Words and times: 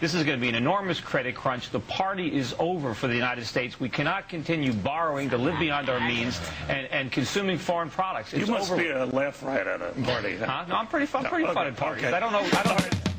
This 0.00 0.14
is 0.14 0.24
going 0.24 0.38
to 0.38 0.40
be 0.40 0.48
an 0.48 0.54
enormous 0.54 0.98
credit 0.98 1.34
crunch. 1.34 1.68
The 1.68 1.80
party 1.80 2.34
is 2.34 2.54
over 2.58 2.94
for 2.94 3.06
the 3.06 3.14
United 3.14 3.44
States. 3.44 3.78
We 3.78 3.90
cannot 3.90 4.30
continue 4.30 4.72
borrowing 4.72 5.28
to 5.28 5.36
live 5.36 5.58
beyond 5.58 5.90
our 5.90 6.00
means 6.00 6.40
and, 6.68 6.86
and 6.86 7.12
consuming 7.12 7.58
foreign 7.58 7.90
products. 7.90 8.32
It's 8.32 8.46
you 8.46 8.52
must 8.52 8.72
over. 8.72 8.82
be 8.82 8.88
a 8.88 9.04
left 9.04 9.42
right 9.42 9.66
at 9.66 9.82
a 9.82 9.92
party. 10.02 10.36
Huh? 10.36 10.64
No, 10.68 10.76
I'm 10.76 10.86
pretty 10.86 11.04
fun. 11.04 11.24
No, 11.24 11.28
pretty 11.28 11.44
okay, 11.44 11.54
fun 11.54 11.66
at 11.66 11.76
parties. 11.76 12.04
Okay. 12.04 12.16
I 12.16 12.20
don't 12.20 12.32
know. 12.32 12.40
I 12.40 12.62
don't. 12.62 13.09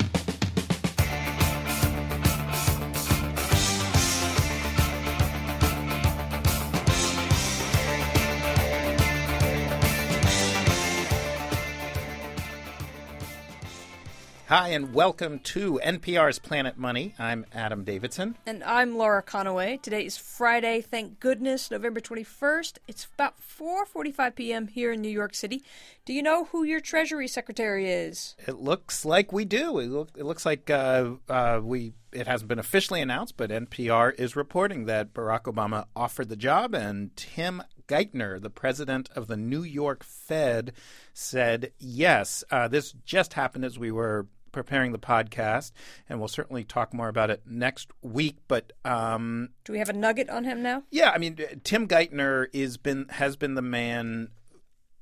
Hi, 14.51 14.67
and 14.67 14.93
welcome 14.93 15.39
to 15.39 15.79
NPR's 15.81 16.37
Planet 16.37 16.77
Money. 16.77 17.15
I'm 17.17 17.45
Adam 17.53 17.85
Davidson. 17.85 18.35
And 18.45 18.65
I'm 18.65 18.97
Laura 18.97 19.23
Conaway. 19.23 19.81
Today 19.81 20.05
is 20.05 20.17
Friday, 20.17 20.81
thank 20.81 21.21
goodness, 21.21 21.71
November 21.71 22.01
21st. 22.01 22.79
It's 22.85 23.07
about 23.13 23.35
4.45 23.39 24.35
p.m. 24.35 24.67
here 24.67 24.91
in 24.91 24.99
New 24.99 25.07
York 25.07 25.35
City. 25.35 25.63
Do 26.03 26.11
you 26.11 26.21
know 26.21 26.49
who 26.51 26.65
your 26.65 26.81
Treasury 26.81 27.29
Secretary 27.29 27.89
is? 27.89 28.35
It 28.45 28.57
looks 28.57 29.05
like 29.05 29.31
we 29.31 29.45
do. 29.45 29.79
It, 29.79 29.87
look, 29.87 30.09
it 30.17 30.25
looks 30.25 30.45
like 30.45 30.69
uh, 30.69 31.11
uh, 31.29 31.61
we. 31.63 31.93
It 32.11 32.27
hasn't 32.27 32.49
been 32.49 32.59
officially 32.59 32.99
announced, 32.99 33.37
but 33.37 33.51
NPR 33.51 34.19
is 34.19 34.35
reporting 34.35 34.83
that 34.83 35.13
Barack 35.13 35.43
Obama 35.43 35.85
offered 35.95 36.27
the 36.27 36.35
job, 36.35 36.75
and 36.75 37.15
Tim 37.15 37.63
Geithner, 37.87 38.41
the 38.41 38.49
president 38.49 39.09
of 39.15 39.27
the 39.27 39.37
New 39.37 39.63
York 39.63 40.03
Fed, 40.03 40.73
said 41.13 41.71
yes. 41.79 42.43
Uh, 42.51 42.67
this 42.67 42.91
just 43.05 43.35
happened 43.35 43.63
as 43.63 43.79
we 43.79 43.91
were 43.91 44.27
preparing 44.51 44.91
the 44.91 44.99
podcast, 44.99 45.71
and 46.09 46.19
we'll 46.19 46.27
certainly 46.27 46.63
talk 46.63 46.93
more 46.93 47.07
about 47.07 47.29
it 47.29 47.41
next 47.45 47.91
week. 48.01 48.37
But 48.47 48.73
um, 48.85 49.49
do 49.63 49.73
we 49.73 49.79
have 49.79 49.89
a 49.89 49.93
nugget 49.93 50.29
on 50.29 50.43
him 50.43 50.61
now? 50.61 50.83
Yeah, 50.91 51.11
I 51.11 51.17
mean, 51.17 51.37
Tim 51.63 51.87
Geithner 51.87 52.47
is 52.53 52.77
been 52.77 53.07
has 53.09 53.35
been 53.35 53.55
the 53.55 53.61
man 53.61 54.29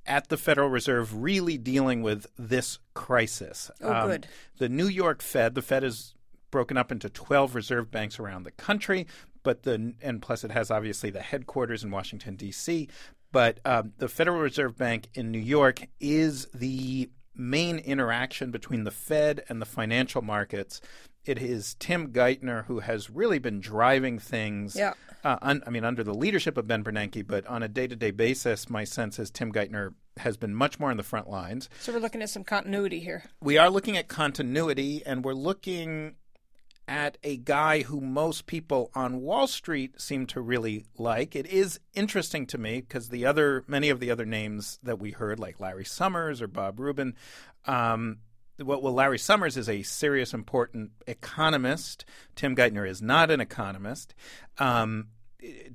at 0.06 0.30
the 0.30 0.38
Federal 0.38 0.70
Reserve 0.70 1.22
really 1.22 1.58
dealing 1.58 2.02
with 2.02 2.26
this 2.38 2.80
crisis. 2.94 3.70
Oh, 3.82 3.94
um, 3.94 4.08
good. 4.10 4.28
The 4.58 4.70
New 4.70 4.88
York 4.88 5.22
Fed, 5.22 5.56
the 5.56 5.62
Fed 5.62 5.84
is 5.84 6.16
broken 6.52 6.78
up 6.78 6.92
into 6.92 7.10
12 7.10 7.54
reserve 7.54 7.92
banks 7.92 8.20
around 8.20 8.44
the 8.44 8.52
country, 8.52 9.06
but 9.44 9.64
the 9.64 9.94
and 10.02 10.22
plus 10.22 10.44
it 10.44 10.52
has 10.52 10.72
obviously 10.72 11.10
the 11.10 11.22
headquarters 11.22 11.84
in 11.84 11.92
Washington 11.92 12.36
D.C. 12.36 12.90
But 13.32 13.60
um, 13.64 13.94
the 14.00 14.08
Federal 14.08 14.40
Reserve 14.40 14.76
Bank 14.76 15.08
in 15.14 15.32
New 15.32 15.40
York 15.40 15.88
is 16.00 16.48
the 16.54 17.10
main 17.40 17.80
interaction 17.80 18.52
between 18.52 18.84
the 18.84 18.92
Fed 18.92 19.44
and 19.50 19.62
the 19.62 19.66
financial 19.66 20.22
markets. 20.22 20.82
It 21.26 21.42
is 21.42 21.76
Tim 21.80 22.12
Geithner 22.12 22.66
who 22.66 22.80
has 22.80 23.10
really 23.10 23.40
been 23.40 23.60
driving 23.60 24.20
things. 24.20 24.76
Yeah. 24.76 24.94
Uh, 25.24 25.38
un, 25.42 25.62
I 25.68 25.70
mean, 25.70 25.84
under 25.84 26.04
the 26.04 26.14
leadership 26.14 26.58
of 26.58 26.66
Ben 26.66 26.84
Bernanke, 26.84 27.28
but 27.28 27.46
on 27.48 27.62
a 27.62 27.68
day-to-day 27.68 28.12
basis, 28.12 28.70
my 28.70 28.86
sense 28.86 29.20
is 29.20 29.30
Tim 29.30 29.52
Geithner 29.52 29.94
has 30.18 30.38
been 30.38 30.56
much 30.56 30.80
more 30.80 30.92
on 30.92 30.98
the 30.98 31.04
front 31.04 31.30
lines. 31.30 31.70
So 31.82 31.92
we're 31.92 32.00
looking 32.00 32.22
at 32.22 32.30
some 32.30 32.46
continuity 32.46 33.00
here. 33.00 33.24
We 33.42 33.58
are 33.58 33.70
looking 33.70 33.98
at 33.98 34.08
continuity, 34.08 35.04
and 35.06 35.26
we're 35.26 35.34
looking 35.34 36.16
at 36.90 37.20
a 37.24 37.38
guy 37.38 37.84
who 37.84 38.02
most 38.02 38.48
people 38.48 38.90
on 38.96 39.22
Wall 39.22 39.46
Street 39.46 40.02
seem 40.02 40.26
to 40.26 40.42
really 40.42 40.86
like. 40.98 41.36
It 41.36 41.46
is 41.46 41.80
interesting 41.94 42.48
to 42.48 42.58
me 42.58 42.82
because 42.82 43.10
the 43.10 43.28
other 43.28 43.64
many 43.68 43.90
of 43.90 44.00
the 44.00 44.10
other 44.10 44.26
names 44.26 44.80
that 44.82 44.98
we 44.98 45.12
heard, 45.12 45.40
like 45.40 45.60
Larry 45.60 45.86
Summers 45.86 46.42
or 46.42 46.48
Bob 46.48 46.80
Rubin, 46.80 47.14
um, 47.66 48.18
well, 48.58 48.82
Larry 48.82 49.20
Summers 49.20 49.56
is 49.56 49.70
a 49.70 49.84
serious, 49.84 50.34
important 50.34 50.92
economist. 51.06 52.06
Tim 52.36 52.56
Geithner 52.56 52.90
is 52.90 53.04
not 53.04 53.30
an 53.30 53.40
economist. 53.40 54.16
Um, 54.58 55.10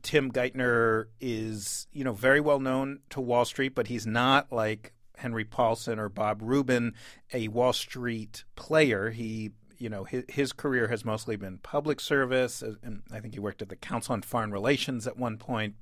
Tim 0.02 0.32
Geithner 0.32 1.06
is, 1.20 1.86
you 1.92 2.02
know, 2.02 2.12
very 2.12 2.40
well 2.40 2.60
known 2.60 2.98
to 3.10 3.20
Wall 3.20 3.44
Street, 3.44 3.74
but 3.76 3.86
he's 3.86 4.06
not 4.06 4.52
like 4.52 4.92
Henry 5.16 5.44
Paulson 5.44 6.00
or 6.00 6.08
Bob 6.08 6.42
Rubin, 6.42 6.94
a 7.32 7.46
Wall 7.48 7.72
Street 7.72 8.44
player. 8.56 9.10
He 9.10 9.52
you 9.84 9.90
know 9.90 10.04
his, 10.04 10.24
his 10.30 10.52
career 10.54 10.88
has 10.88 11.04
mostly 11.04 11.36
been 11.36 11.58
public 11.58 12.00
service, 12.00 12.62
uh, 12.62 12.76
and 12.82 13.02
I 13.12 13.20
think 13.20 13.34
he 13.34 13.40
worked 13.40 13.60
at 13.60 13.68
the 13.68 13.76
Council 13.76 14.14
on 14.14 14.22
Foreign 14.22 14.50
Relations 14.50 15.06
at 15.06 15.18
one 15.18 15.36
point, 15.36 15.74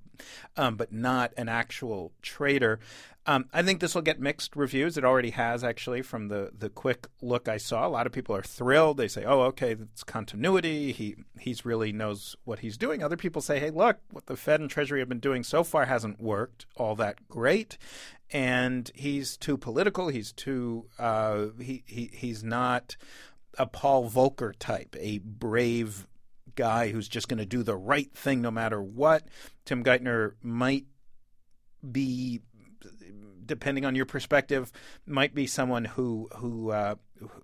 um, 0.56 0.74
but 0.74 0.92
not 0.92 1.32
an 1.36 1.48
actual 1.48 2.10
trader. 2.20 2.80
Um, 3.26 3.44
I 3.52 3.62
think 3.62 3.78
this 3.78 3.94
will 3.94 4.02
get 4.02 4.18
mixed 4.18 4.56
reviews. 4.56 4.98
It 4.98 5.04
already 5.04 5.30
has, 5.30 5.62
actually, 5.62 6.02
from 6.02 6.26
the, 6.26 6.50
the 6.58 6.68
quick 6.68 7.06
look 7.20 7.48
I 7.48 7.58
saw. 7.58 7.86
A 7.86 7.88
lot 7.88 8.08
of 8.08 8.12
people 8.12 8.34
are 8.34 8.42
thrilled. 8.42 8.96
They 8.96 9.06
say, 9.06 9.24
"Oh, 9.24 9.42
okay, 9.42 9.76
it's 9.80 10.02
continuity. 10.02 10.90
He 10.90 11.14
he's 11.38 11.64
really 11.64 11.92
knows 11.92 12.34
what 12.42 12.58
he's 12.58 12.76
doing." 12.76 13.04
Other 13.04 13.16
people 13.16 13.40
say, 13.40 13.60
"Hey, 13.60 13.70
look, 13.70 13.98
what 14.10 14.26
the 14.26 14.36
Fed 14.36 14.60
and 14.60 14.68
Treasury 14.68 14.98
have 14.98 15.08
been 15.08 15.20
doing 15.20 15.44
so 15.44 15.62
far 15.62 15.84
hasn't 15.84 16.20
worked 16.20 16.66
all 16.76 16.96
that 16.96 17.28
great, 17.28 17.78
and 18.32 18.90
he's 18.96 19.36
too 19.36 19.56
political. 19.56 20.08
He's 20.08 20.32
too 20.32 20.86
uh, 20.98 21.46
he, 21.60 21.84
he 21.86 22.10
he's 22.12 22.42
not." 22.42 22.96
A 23.58 23.66
Paul 23.66 24.08
Volcker 24.08 24.52
type, 24.58 24.96
a 24.98 25.18
brave 25.18 26.06
guy 26.54 26.90
who's 26.90 27.08
just 27.08 27.28
going 27.28 27.38
to 27.38 27.46
do 27.46 27.62
the 27.62 27.76
right 27.76 28.12
thing 28.14 28.42
no 28.42 28.50
matter 28.50 28.82
what. 28.82 29.26
Tim 29.64 29.84
Geithner 29.84 30.32
might 30.42 30.86
be, 31.90 32.40
depending 33.44 33.84
on 33.84 33.94
your 33.94 34.06
perspective, 34.06 34.72
might 35.06 35.34
be 35.34 35.46
someone 35.46 35.84
who 35.84 36.28
who 36.36 36.70
uh, 36.70 36.94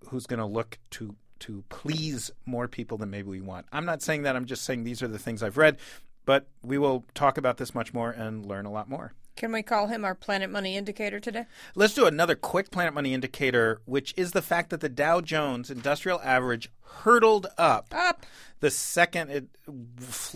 who's 0.09 0.27
going 0.27 0.41
to 0.41 0.47
look 0.47 0.79
to 0.91 1.15
to 1.41 1.65
please 1.69 2.31
more 2.47 2.69
people 2.69 2.99
than 2.99 3.11
maybe 3.11 3.29
we 3.29 3.41
want. 3.41 3.67
I'm 3.73 3.85
not 3.85 4.03
saying 4.03 4.23
that. 4.23 4.37
I'm 4.37 4.47
just 4.47 4.65
saying 4.65 4.85
these 4.85 5.03
are 5.03 5.09
the 5.09 5.19
things 5.19 5.43
I've 5.43 5.57
read. 5.57 5.79
But 6.25 6.47
we 6.63 6.77
will 6.77 7.07
talk 7.15 7.39
about 7.39 7.57
this 7.57 7.75
much 7.75 7.95
more 7.95 8.11
and 8.11 8.45
learn 8.45 8.67
a 8.67 8.71
lot 8.71 8.89
more. 8.89 9.15
Can 9.39 9.53
we 9.53 9.63
call 9.63 9.87
him 9.87 10.05
our 10.05 10.17
Planet 10.17 10.51
Money 10.51 10.77
indicator 10.77 11.21
today? 11.21 11.45
Let's 11.77 11.95
do 11.95 12.07
another 12.07 12.35
quick 12.35 12.73
Planet 12.73 12.93
Money 12.93 13.15
indicator, 13.15 13.81
which 13.85 14.13
is 14.17 14.33
the 14.33 14.43
fact 14.43 14.71
that 14.71 14.81
the 14.81 14.89
Dow 14.89 15.21
Jones 15.21 15.71
Industrial 15.71 16.21
Average 16.25 16.73
hurtled 16.83 17.47
up. 17.57 17.87
Up. 17.93 18.27
The 18.59 18.73
second 18.73 19.31
it 19.31 19.47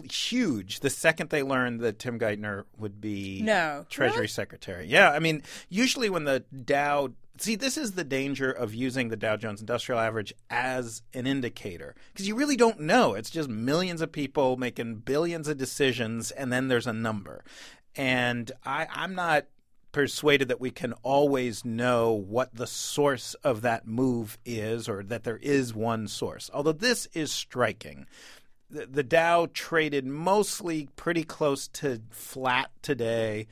huge. 0.09 0.81
The 0.81 0.89
second 0.91 1.31
they 1.31 1.43
learned 1.43 1.81
that 1.81 1.99
Tim 1.99 2.17
Geithner 2.17 2.63
would 2.79 3.01
be 3.01 3.43
no 3.43 3.87
Treasury 3.91 4.19
really? 4.19 4.29
Secretary. 4.29 4.87
Yeah, 4.87 5.11
I 5.11 5.19
mean, 5.19 5.43
usually 5.69 6.09
when 6.09 6.23
the 6.23 6.45
Dow 6.65 7.09
See, 7.39 7.57
this 7.57 7.77
is 7.77 7.93
the 7.93 8.05
danger 8.05 8.53
of 8.53 8.73
using 8.73 9.09
the 9.09 9.17
Dow 9.17 9.37
Jones 9.37 9.61
Industrial 9.61 9.99
Average 9.99 10.33
as 10.49 11.03
an 11.13 11.27
indicator 11.27 11.97
because 12.13 12.29
you 12.29 12.37
really 12.37 12.57
don't 12.57 12.79
know. 12.79 13.15
It's 13.15 13.31
just 13.31 13.49
millions 13.49 14.01
of 14.01 14.13
people 14.13 14.57
making 14.57 14.97
billions 14.97 15.49
of 15.49 15.57
decisions, 15.57 16.31
and 16.31 16.53
then 16.53 16.69
there's 16.69 16.87
a 16.87 16.93
number. 16.93 17.43
And 17.97 18.51
I, 18.65 18.87
I'm 18.91 19.15
not 19.15 19.47
persuaded 19.93 20.49
that 20.49 20.61
we 20.61 20.71
can 20.71 20.95
always 21.03 21.65
know 21.65 22.13
what 22.13 22.55
the 22.55 22.67
source 22.67 23.35
of 23.45 23.61
that 23.63 23.87
move 23.87 24.39
is 24.45 24.89
or 24.89 25.03
that 25.03 25.25
there 25.25 25.37
is 25.37 25.75
one 25.75 26.09
source. 26.09 26.51
Although 26.53 26.73
this 26.73 27.07
is 27.13 27.31
striking. 27.31 28.07
The, 28.71 28.87
the 28.87 29.03
Dow 29.03 29.49
traded 29.53 30.07
mostly 30.07 30.89
pretty 30.97 31.25
close 31.25 31.69
to 31.69 32.01
flat 32.11 32.71
today 32.81 33.47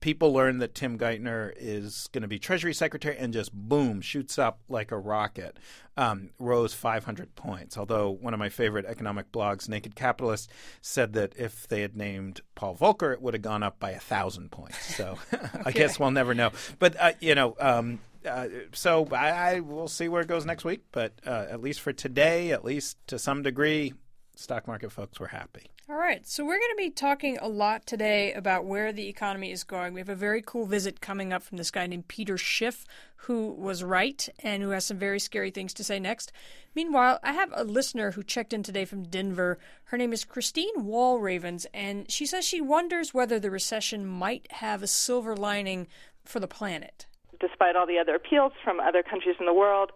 people 0.00 0.32
learn 0.32 0.58
that 0.58 0.74
Tim 0.74 0.98
Geithner 0.98 1.52
is 1.56 2.08
going 2.12 2.22
to 2.22 2.28
be 2.28 2.38
Treasury 2.38 2.74
Secretary 2.74 3.16
and 3.18 3.32
just 3.32 3.52
boom, 3.52 4.00
shoots 4.00 4.38
up 4.38 4.60
like 4.68 4.90
a 4.90 4.98
rocket, 4.98 5.58
um, 5.96 6.30
rose 6.38 6.72
500 6.72 7.34
points. 7.34 7.76
Although 7.76 8.10
one 8.10 8.32
of 8.32 8.40
my 8.40 8.48
favorite 8.48 8.86
economic 8.86 9.30
blogs, 9.30 9.68
Naked 9.68 9.94
Capitalist, 9.94 10.50
said 10.80 11.12
that 11.12 11.34
if 11.36 11.68
they 11.68 11.82
had 11.82 11.96
named 11.96 12.40
Paul 12.54 12.76
Volcker, 12.76 13.12
it 13.12 13.20
would 13.20 13.34
have 13.34 13.42
gone 13.42 13.62
up 13.62 13.78
by 13.78 13.90
a 13.90 14.00
thousand 14.00 14.50
points. 14.50 14.96
So 14.96 15.18
okay. 15.34 15.62
I 15.64 15.70
guess 15.70 15.98
we'll 15.98 16.10
never 16.10 16.34
know. 16.34 16.50
But, 16.78 16.96
uh, 16.98 17.12
you 17.20 17.34
know, 17.34 17.56
um, 17.60 18.00
uh, 18.26 18.48
so 18.72 19.06
I, 19.12 19.30
I 19.30 19.60
will 19.60 19.88
see 19.88 20.08
where 20.08 20.22
it 20.22 20.28
goes 20.28 20.46
next 20.46 20.64
week. 20.64 20.82
But 20.92 21.12
uh, 21.26 21.46
at 21.50 21.60
least 21.60 21.80
for 21.80 21.92
today, 21.92 22.52
at 22.52 22.64
least 22.64 22.96
to 23.08 23.18
some 23.18 23.42
degree, 23.42 23.92
stock 24.34 24.66
market 24.66 24.92
folks 24.92 25.20
were 25.20 25.28
happy. 25.28 25.70
All 25.88 25.96
right, 25.96 26.24
so 26.24 26.44
we're 26.44 26.58
going 26.58 26.70
to 26.70 26.76
be 26.76 26.90
talking 26.90 27.36
a 27.38 27.48
lot 27.48 27.84
today 27.84 28.32
about 28.32 28.64
where 28.64 28.92
the 28.92 29.08
economy 29.08 29.50
is 29.50 29.64
going. 29.64 29.92
We 29.92 30.00
have 30.00 30.08
a 30.08 30.14
very 30.14 30.40
cool 30.40 30.64
visit 30.64 31.00
coming 31.00 31.32
up 31.32 31.42
from 31.42 31.58
this 31.58 31.72
guy 31.72 31.88
named 31.88 32.06
Peter 32.06 32.38
Schiff, 32.38 32.84
who 33.16 33.50
was 33.50 33.82
right 33.82 34.28
and 34.44 34.62
who 34.62 34.70
has 34.70 34.84
some 34.84 34.98
very 34.98 35.18
scary 35.18 35.50
things 35.50 35.74
to 35.74 35.82
say 35.82 35.98
next. 35.98 36.30
Meanwhile, 36.76 37.18
I 37.24 37.32
have 37.32 37.50
a 37.54 37.64
listener 37.64 38.12
who 38.12 38.22
checked 38.22 38.52
in 38.52 38.62
today 38.62 38.84
from 38.84 39.02
Denver. 39.02 39.58
Her 39.86 39.98
name 39.98 40.12
is 40.12 40.24
Christine 40.24 40.76
Wallravens, 40.84 41.66
and 41.74 42.08
she 42.08 42.24
says 42.24 42.46
she 42.46 42.60
wonders 42.60 43.12
whether 43.12 43.40
the 43.40 43.50
recession 43.50 44.06
might 44.06 44.46
have 44.52 44.84
a 44.84 44.86
silver 44.86 45.34
lining 45.34 45.88
for 46.24 46.38
the 46.38 46.46
planet. 46.46 47.06
Despite 47.40 47.74
all 47.74 47.86
the 47.86 47.98
other 47.98 48.14
appeals 48.14 48.52
from 48.62 48.78
other 48.78 49.02
countries 49.02 49.36
in 49.40 49.46
the 49.46 49.54
world, 49.54 49.90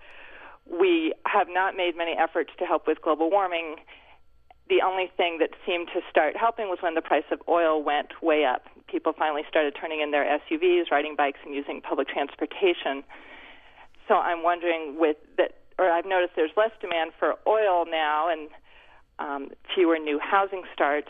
we 0.66 1.14
have 1.26 1.46
not 1.48 1.76
made 1.76 1.96
many 1.96 2.16
efforts 2.18 2.50
to 2.58 2.64
help 2.64 2.88
with 2.88 3.00
global 3.00 3.30
warming 3.30 3.76
the 4.68 4.80
only 4.84 5.10
thing 5.16 5.38
that 5.40 5.50
seemed 5.66 5.88
to 5.94 6.00
start 6.10 6.36
helping 6.36 6.68
was 6.68 6.78
when 6.80 6.94
the 6.94 7.02
price 7.02 7.24
of 7.30 7.40
oil 7.48 7.82
went 7.82 8.22
way 8.22 8.44
up. 8.44 8.64
People 8.88 9.12
finally 9.12 9.42
started 9.48 9.76
turning 9.78 10.00
in 10.00 10.10
their 10.10 10.24
SUVs, 10.24 10.90
riding 10.90 11.14
bikes, 11.16 11.38
and 11.44 11.54
using 11.54 11.80
public 11.80 12.08
transportation. 12.08 13.04
So 14.08 14.14
I'm 14.14 14.42
wondering 14.42 14.96
with 14.98 15.16
that 15.36 15.56
or 15.78 15.90
I've 15.90 16.06
noticed 16.06 16.34
there's 16.36 16.52
less 16.56 16.70
demand 16.80 17.12
for 17.18 17.34
oil 17.46 17.84
now 17.90 18.28
and 18.30 18.48
um, 19.18 19.50
fewer 19.74 19.98
new 19.98 20.18
housing 20.18 20.62
starts. 20.72 21.08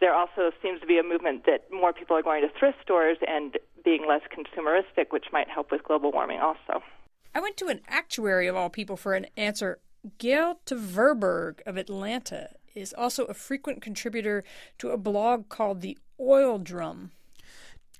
There 0.00 0.12
also 0.12 0.50
seems 0.62 0.80
to 0.80 0.86
be 0.86 0.98
a 0.98 1.02
movement 1.02 1.46
that 1.46 1.66
more 1.72 1.92
people 1.92 2.16
are 2.16 2.22
going 2.22 2.42
to 2.42 2.48
thrift 2.58 2.78
stores 2.82 3.18
and 3.26 3.56
being 3.84 4.06
less 4.08 4.22
consumeristic, 4.36 5.06
which 5.10 5.26
might 5.32 5.48
help 5.48 5.70
with 5.70 5.84
global 5.84 6.10
warming 6.10 6.40
also. 6.40 6.82
I 7.34 7.40
went 7.40 7.56
to 7.58 7.68
an 7.68 7.80
actuary 7.88 8.46
of 8.46 8.56
all 8.56 8.70
people 8.70 8.96
for 8.96 9.14
an 9.14 9.26
answer. 9.36 9.78
Gail 10.18 10.60
Tverberg 10.66 11.60
of 11.66 11.76
Atlanta 11.76 12.50
is 12.74 12.92
also 12.96 13.24
a 13.26 13.34
frequent 13.34 13.82
contributor 13.82 14.44
to 14.78 14.90
a 14.90 14.96
blog 14.96 15.48
called 15.48 15.80
The 15.80 15.98
Oil 16.20 16.58
Drum. 16.58 17.12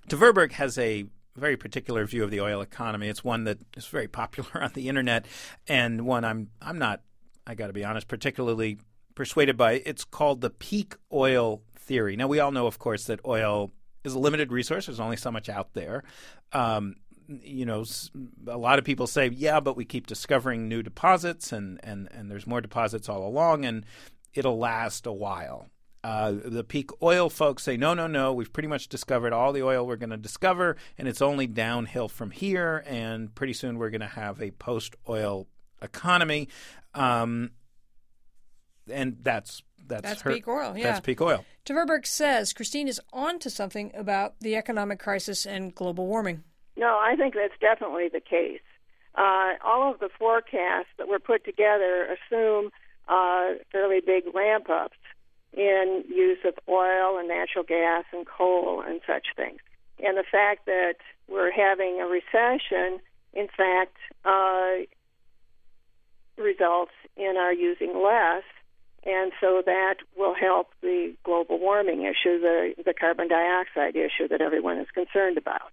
Tverberg 0.08 0.52
has 0.52 0.78
a 0.78 1.06
very 1.36 1.56
particular 1.56 2.04
view 2.04 2.22
of 2.22 2.30
the 2.30 2.40
oil 2.40 2.60
economy. 2.60 3.08
It's 3.08 3.24
one 3.24 3.44
that 3.44 3.58
is 3.76 3.86
very 3.86 4.08
popular 4.08 4.50
on 4.62 4.72
the 4.74 4.88
internet, 4.88 5.26
and 5.66 6.06
one 6.06 6.24
I'm 6.24 6.50
I'm 6.60 6.78
not. 6.78 7.02
I 7.46 7.54
got 7.54 7.66
to 7.66 7.72
be 7.72 7.84
honest, 7.84 8.08
particularly 8.08 8.78
persuaded 9.14 9.56
by. 9.56 9.82
It's 9.84 10.04
called 10.04 10.40
the 10.40 10.50
peak 10.50 10.94
oil 11.12 11.62
theory. 11.76 12.16
Now 12.16 12.26
we 12.26 12.40
all 12.40 12.52
know, 12.52 12.66
of 12.66 12.78
course, 12.78 13.04
that 13.04 13.20
oil 13.26 13.70
is 14.02 14.14
a 14.14 14.18
limited 14.18 14.52
resource. 14.52 14.86
There's 14.86 15.00
only 15.00 15.16
so 15.16 15.30
much 15.30 15.48
out 15.48 15.74
there. 15.74 16.04
Um, 16.52 16.96
you 17.26 17.64
know, 17.64 17.84
a 18.46 18.58
lot 18.58 18.78
of 18.78 18.84
people 18.84 19.06
say, 19.06 19.28
yeah, 19.28 19.58
but 19.60 19.76
we 19.76 19.84
keep 19.84 20.06
discovering 20.06 20.68
new 20.68 20.82
deposits, 20.82 21.52
and 21.52 21.80
and 21.82 22.08
and 22.12 22.30
there's 22.30 22.46
more 22.46 22.60
deposits 22.60 23.08
all 23.08 23.26
along, 23.26 23.64
and 23.64 23.84
it'll 24.34 24.58
last 24.58 25.06
a 25.06 25.12
while. 25.12 25.68
Uh, 26.02 26.34
the 26.44 26.62
peak 26.62 26.90
oil 27.02 27.30
folks 27.30 27.62
say, 27.62 27.78
no, 27.78 27.94
no, 27.94 28.06
no, 28.06 28.32
we've 28.34 28.52
pretty 28.52 28.68
much 28.68 28.88
discovered 28.88 29.32
all 29.32 29.54
the 29.54 29.62
oil 29.62 29.86
we're 29.86 29.96
going 29.96 30.10
to 30.10 30.18
discover, 30.18 30.76
and 30.98 31.08
it's 31.08 31.22
only 31.22 31.46
downhill 31.46 32.08
from 32.08 32.30
here, 32.30 32.84
and 32.86 33.34
pretty 33.34 33.54
soon 33.54 33.78
we're 33.78 33.88
going 33.88 34.02
to 34.02 34.06
have 34.06 34.42
a 34.42 34.50
post 34.50 34.96
oil 35.08 35.46
economy. 35.80 36.48
Um, 36.94 37.52
and 38.90 39.16
that's 39.22 39.62
that's, 39.86 40.02
that's 40.02 40.22
her, 40.22 40.32
peak 40.32 40.48
oil. 40.48 40.76
Yeah, 40.76 40.84
that's 40.84 41.00
peak 41.00 41.20
oil. 41.20 41.44
Tverberg 41.64 42.06
says 42.06 42.52
Christine 42.52 42.88
is 42.88 43.00
on 43.12 43.38
to 43.38 43.50
something 43.50 43.90
about 43.94 44.34
the 44.40 44.56
economic 44.56 44.98
crisis 44.98 45.46
and 45.46 45.74
global 45.74 46.06
warming. 46.06 46.42
No, 46.76 46.98
I 47.00 47.16
think 47.16 47.34
that's 47.34 47.58
definitely 47.60 48.08
the 48.08 48.20
case. 48.20 48.60
Uh, 49.14 49.52
all 49.64 49.92
of 49.92 50.00
the 50.00 50.08
forecasts 50.18 50.88
that 50.98 51.08
were 51.08 51.18
put 51.18 51.44
together 51.44 52.16
assume 52.16 52.70
uh, 53.08 53.54
fairly 53.70 54.00
big 54.00 54.24
ramp 54.34 54.68
ups 54.70 54.96
in 55.52 56.04
use 56.08 56.38
of 56.44 56.54
oil 56.68 57.18
and 57.18 57.28
natural 57.28 57.64
gas 57.64 58.04
and 58.12 58.26
coal 58.26 58.82
and 58.86 59.00
such 59.06 59.26
things. 59.36 59.60
And 60.02 60.16
the 60.16 60.24
fact 60.30 60.66
that 60.66 60.94
we're 61.28 61.52
having 61.52 62.00
a 62.00 62.06
recession, 62.06 62.98
in 63.32 63.48
fact, 63.56 63.96
uh, 64.24 64.84
results 66.36 66.92
in 67.16 67.36
our 67.36 67.52
using 67.52 67.94
less, 68.02 68.42
and 69.04 69.32
so 69.40 69.62
that 69.64 69.96
will 70.16 70.34
help 70.34 70.68
the 70.80 71.14
global 71.24 71.58
warming 71.58 72.02
issue, 72.02 72.40
the, 72.40 72.74
the 72.84 72.94
carbon 72.94 73.28
dioxide 73.28 73.96
issue 73.96 74.26
that 74.28 74.40
everyone 74.40 74.78
is 74.78 74.88
concerned 74.92 75.38
about. 75.38 75.72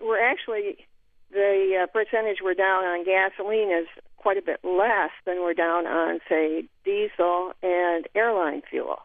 We're 0.00 0.22
actually, 0.22 0.86
the 1.30 1.82
uh, 1.82 1.86
percentage 1.88 2.38
we're 2.42 2.54
down 2.54 2.84
on 2.84 3.04
gasoline 3.04 3.70
is 3.70 3.88
quite 4.18 4.36
a 4.36 4.42
bit 4.42 4.60
less 4.62 5.10
than 5.24 5.40
we're 5.40 5.54
down 5.54 5.86
on, 5.86 6.20
say, 6.28 6.64
diesel 6.84 7.52
and 7.62 8.06
airline 8.14 8.62
fuel 8.68 8.98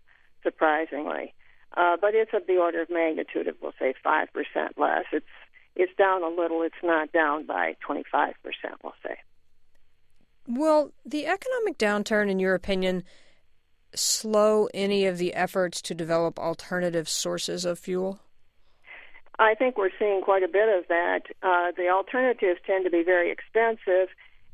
surprisingly. 0.43 1.33
Uh, 1.75 1.97
but 1.99 2.13
it's 2.13 2.31
of 2.33 2.45
the 2.45 2.57
order 2.57 2.81
of 2.81 2.89
magnitude 2.89 3.47
of, 3.47 3.55
we'll 3.61 3.73
say, 3.79 3.95
5% 4.05 4.27
less. 4.77 5.05
It's, 5.11 5.25
it's 5.75 5.95
down 5.97 6.21
a 6.21 6.27
little. 6.27 6.61
It's 6.61 6.75
not 6.83 7.11
down 7.11 7.47
by 7.47 7.75
25%, 7.87 8.33
we'll 8.83 8.93
say. 9.03 9.15
Will 10.47 10.91
the 11.05 11.25
economic 11.25 11.79
downturn, 11.79 12.29
in 12.29 12.37
your 12.37 12.53
opinion, 12.53 13.03
slow 13.95 14.67
any 14.73 15.05
of 15.05 15.17
the 15.17 15.33
efforts 15.33 15.81
to 15.83 15.95
develop 15.95 16.37
alternative 16.37 17.09
sources 17.09 17.65
of 17.65 17.79
fuel? 17.79 18.19
I 19.39 19.55
think 19.55 19.77
we're 19.77 19.89
seeing 19.97 20.21
quite 20.21 20.43
a 20.43 20.47
bit 20.47 20.69
of 20.69 20.87
that. 20.89 21.21
Uh, 21.41 21.71
the 21.75 21.89
alternatives 21.89 22.59
tend 22.67 22.85
to 22.85 22.91
be 22.91 23.01
very 23.03 23.31
expensive, 23.31 24.09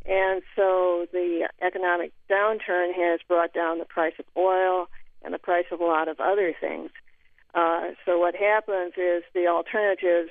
and 0.05 0.41
so 0.55 1.07
the 1.11 1.49
economic 1.61 2.11
downturn 2.29 2.93
has 2.93 3.19
brought 3.27 3.53
down 3.53 3.79
the 3.79 3.85
price 3.85 4.13
of 4.19 4.25
oil 4.37 4.87
and 5.23 5.33
the 5.33 5.39
price 5.39 5.65
of 5.71 5.79
a 5.79 5.85
lot 5.85 6.07
of 6.07 6.19
other 6.19 6.53
things. 6.59 6.89
Uh, 7.53 7.89
so 8.05 8.17
what 8.17 8.35
happens 8.35 8.93
is 8.97 9.23
the 9.33 9.47
alternatives 9.47 10.29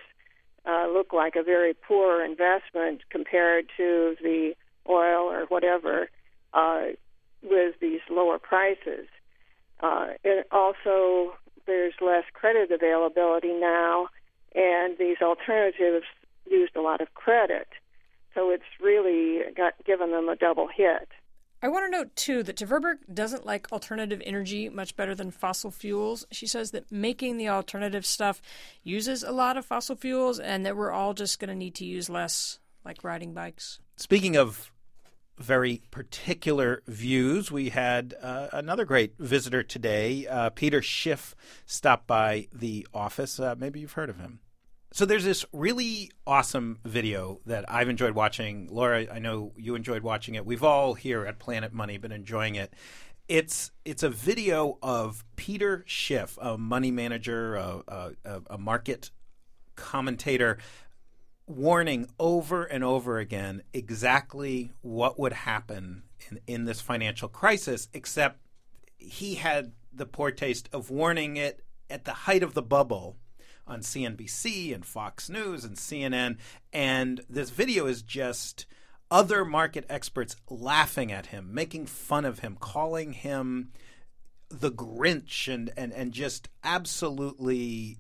uh, 0.67 0.87
look 0.89 1.13
like 1.13 1.37
a 1.37 1.43
very 1.43 1.75
poor 1.75 2.25
investment 2.25 3.03
compared 3.11 3.67
to 3.77 4.17
the 4.23 4.55
oil 4.89 5.31
or 5.31 5.45
whatever 5.47 6.09
uh, 6.55 6.87
with 7.43 7.75
these 7.81 8.01
lower 8.11 8.39
prices. 8.39 9.07
Uh, 9.81 10.09
it 10.25 10.47
also, 10.51 11.35
there's 11.67 11.95
less 12.01 12.25
credit 12.33 12.71
availability 12.71 13.53
now, 13.53 14.09
and 14.55 14.97
these 14.99 15.19
alternatives 15.23 16.07
used 16.51 16.75
a 16.77 16.81
lot 16.81 17.01
of 17.01 17.13
credit. 17.15 17.69
So 18.39 18.51
it's 18.51 18.63
really 18.81 19.41
got 19.57 19.73
given 19.85 20.13
them 20.13 20.29
a 20.29 20.37
double 20.37 20.69
hit. 20.69 21.09
I 21.61 21.67
want 21.67 21.87
to 21.87 21.91
note, 21.91 22.15
too, 22.15 22.45
that 22.45 22.57
Tverberg 22.57 22.99
doesn't 23.13 23.45
like 23.45 23.73
alternative 23.73 24.23
energy 24.25 24.69
much 24.69 24.95
better 24.95 25.13
than 25.13 25.33
fossil 25.33 25.73
fuels. 25.73 26.25
She 26.31 26.47
says 26.47 26.71
that 26.71 26.93
making 26.93 27.37
the 27.37 27.49
alternative 27.49 28.07
stuff 28.07 28.41
uses 28.85 29.25
a 29.25 29.33
lot 29.33 29.57
of 29.57 29.67
fossil 29.67 29.97
fuels 29.97 30.39
and 30.39 30.65
that 30.65 30.77
we're 30.77 30.93
all 30.93 31.15
just 31.15 31.41
going 31.41 31.49
to 31.49 31.57
need 31.57 31.75
to 31.77 31.85
use 31.85 32.09
less, 32.09 32.61
like 32.85 33.03
riding 33.03 33.35
bikes. 33.35 33.81
Speaking 33.97 34.37
of 34.37 34.71
very 35.37 35.83
particular 35.91 36.83
views, 36.87 37.51
we 37.51 37.71
had 37.71 38.15
uh, 38.23 38.47
another 38.53 38.85
great 38.85 39.15
visitor 39.19 39.65
today. 39.65 40.29
Uh, 40.29 40.51
Peter 40.51 40.81
Schiff 40.81 41.35
stopped 41.67 42.07
by 42.07 42.47
the 42.53 42.87
office. 42.95 43.41
Uh, 43.41 43.57
maybe 43.59 43.81
you've 43.81 43.95
heard 43.95 44.11
of 44.11 44.21
him. 44.21 44.39
So 44.93 45.05
there's 45.05 45.25
this 45.25 45.45
really 45.53 46.11
awesome 46.27 46.79
video 46.85 47.41
that 47.45 47.71
I've 47.71 47.91
enjoyed 47.91 48.15
watching. 48.15 48.69
Laura, 48.71 49.07
I 49.13 49.19
know 49.19 49.53
you 49.57 49.75
enjoyed 49.75 50.03
watching 50.03 50.35
it. 50.35 50.47
We've 50.47 50.65
all 50.65 50.95
here 50.95 51.27
at 51.27 51.39
Planet 51.39 51.73
Money 51.73 51.99
been 51.99 52.13
enjoying 52.13 52.55
it. 52.55 52.73
It's 53.29 53.71
it's 53.85 54.03
a 54.03 54.09
video 54.09 54.79
of 54.83 55.25
Peter 55.37 55.85
Schiff, 55.87 56.39
a 56.41 56.57
money 56.57 56.91
manager, 56.91 57.57
a, 57.57 57.83
a, 58.25 58.43
a 58.51 58.59
market 58.59 59.11
commentator, 59.77 60.59
warning 61.47 62.09
over 62.19 62.65
and 62.65 62.83
over 62.83 63.19
again 63.19 63.63
exactly 63.75 64.73
what 64.81 65.19
would 65.19 65.35
happen 65.35 66.05
in, 66.31 66.41
in 66.47 66.65
this 66.65 66.81
financial 66.81 67.29
crisis, 67.29 67.89
except 67.93 68.41
he 68.97 69.35
had 69.35 69.73
the 69.93 70.07
poor 70.07 70.31
taste 70.31 70.71
of 70.73 70.91
warning 70.91 71.37
it 71.37 71.63
at 71.91 72.07
the 72.07 72.13
height 72.13 72.43
of 72.43 72.55
the 72.55 72.63
bubble 72.63 73.19
on 73.69 73.81
CNBC 73.81 74.75
and 74.75 74.85
Fox 74.85 75.29
News 75.29 75.65
and 75.65 75.77
CNN. 75.77 76.39
And 76.73 77.21
this 77.29 77.51
video 77.51 77.87
is 77.87 78.03
just 78.03 78.67
other 79.11 79.45
market 79.45 79.85
experts 79.89 80.37
laughing 80.51 81.13
at 81.13 81.27
him, 81.27 81.53
making 81.53 81.87
fun 81.87 82.25
of 82.25 82.41
him, 82.41 82.57
calling 82.59 83.13
him 83.13 83.73
the 84.51 84.71
Grinch, 84.71 85.53
and, 85.53 85.71
and, 85.77 85.93
and 85.93 86.13
just 86.13 86.49
absolutely 86.65 87.99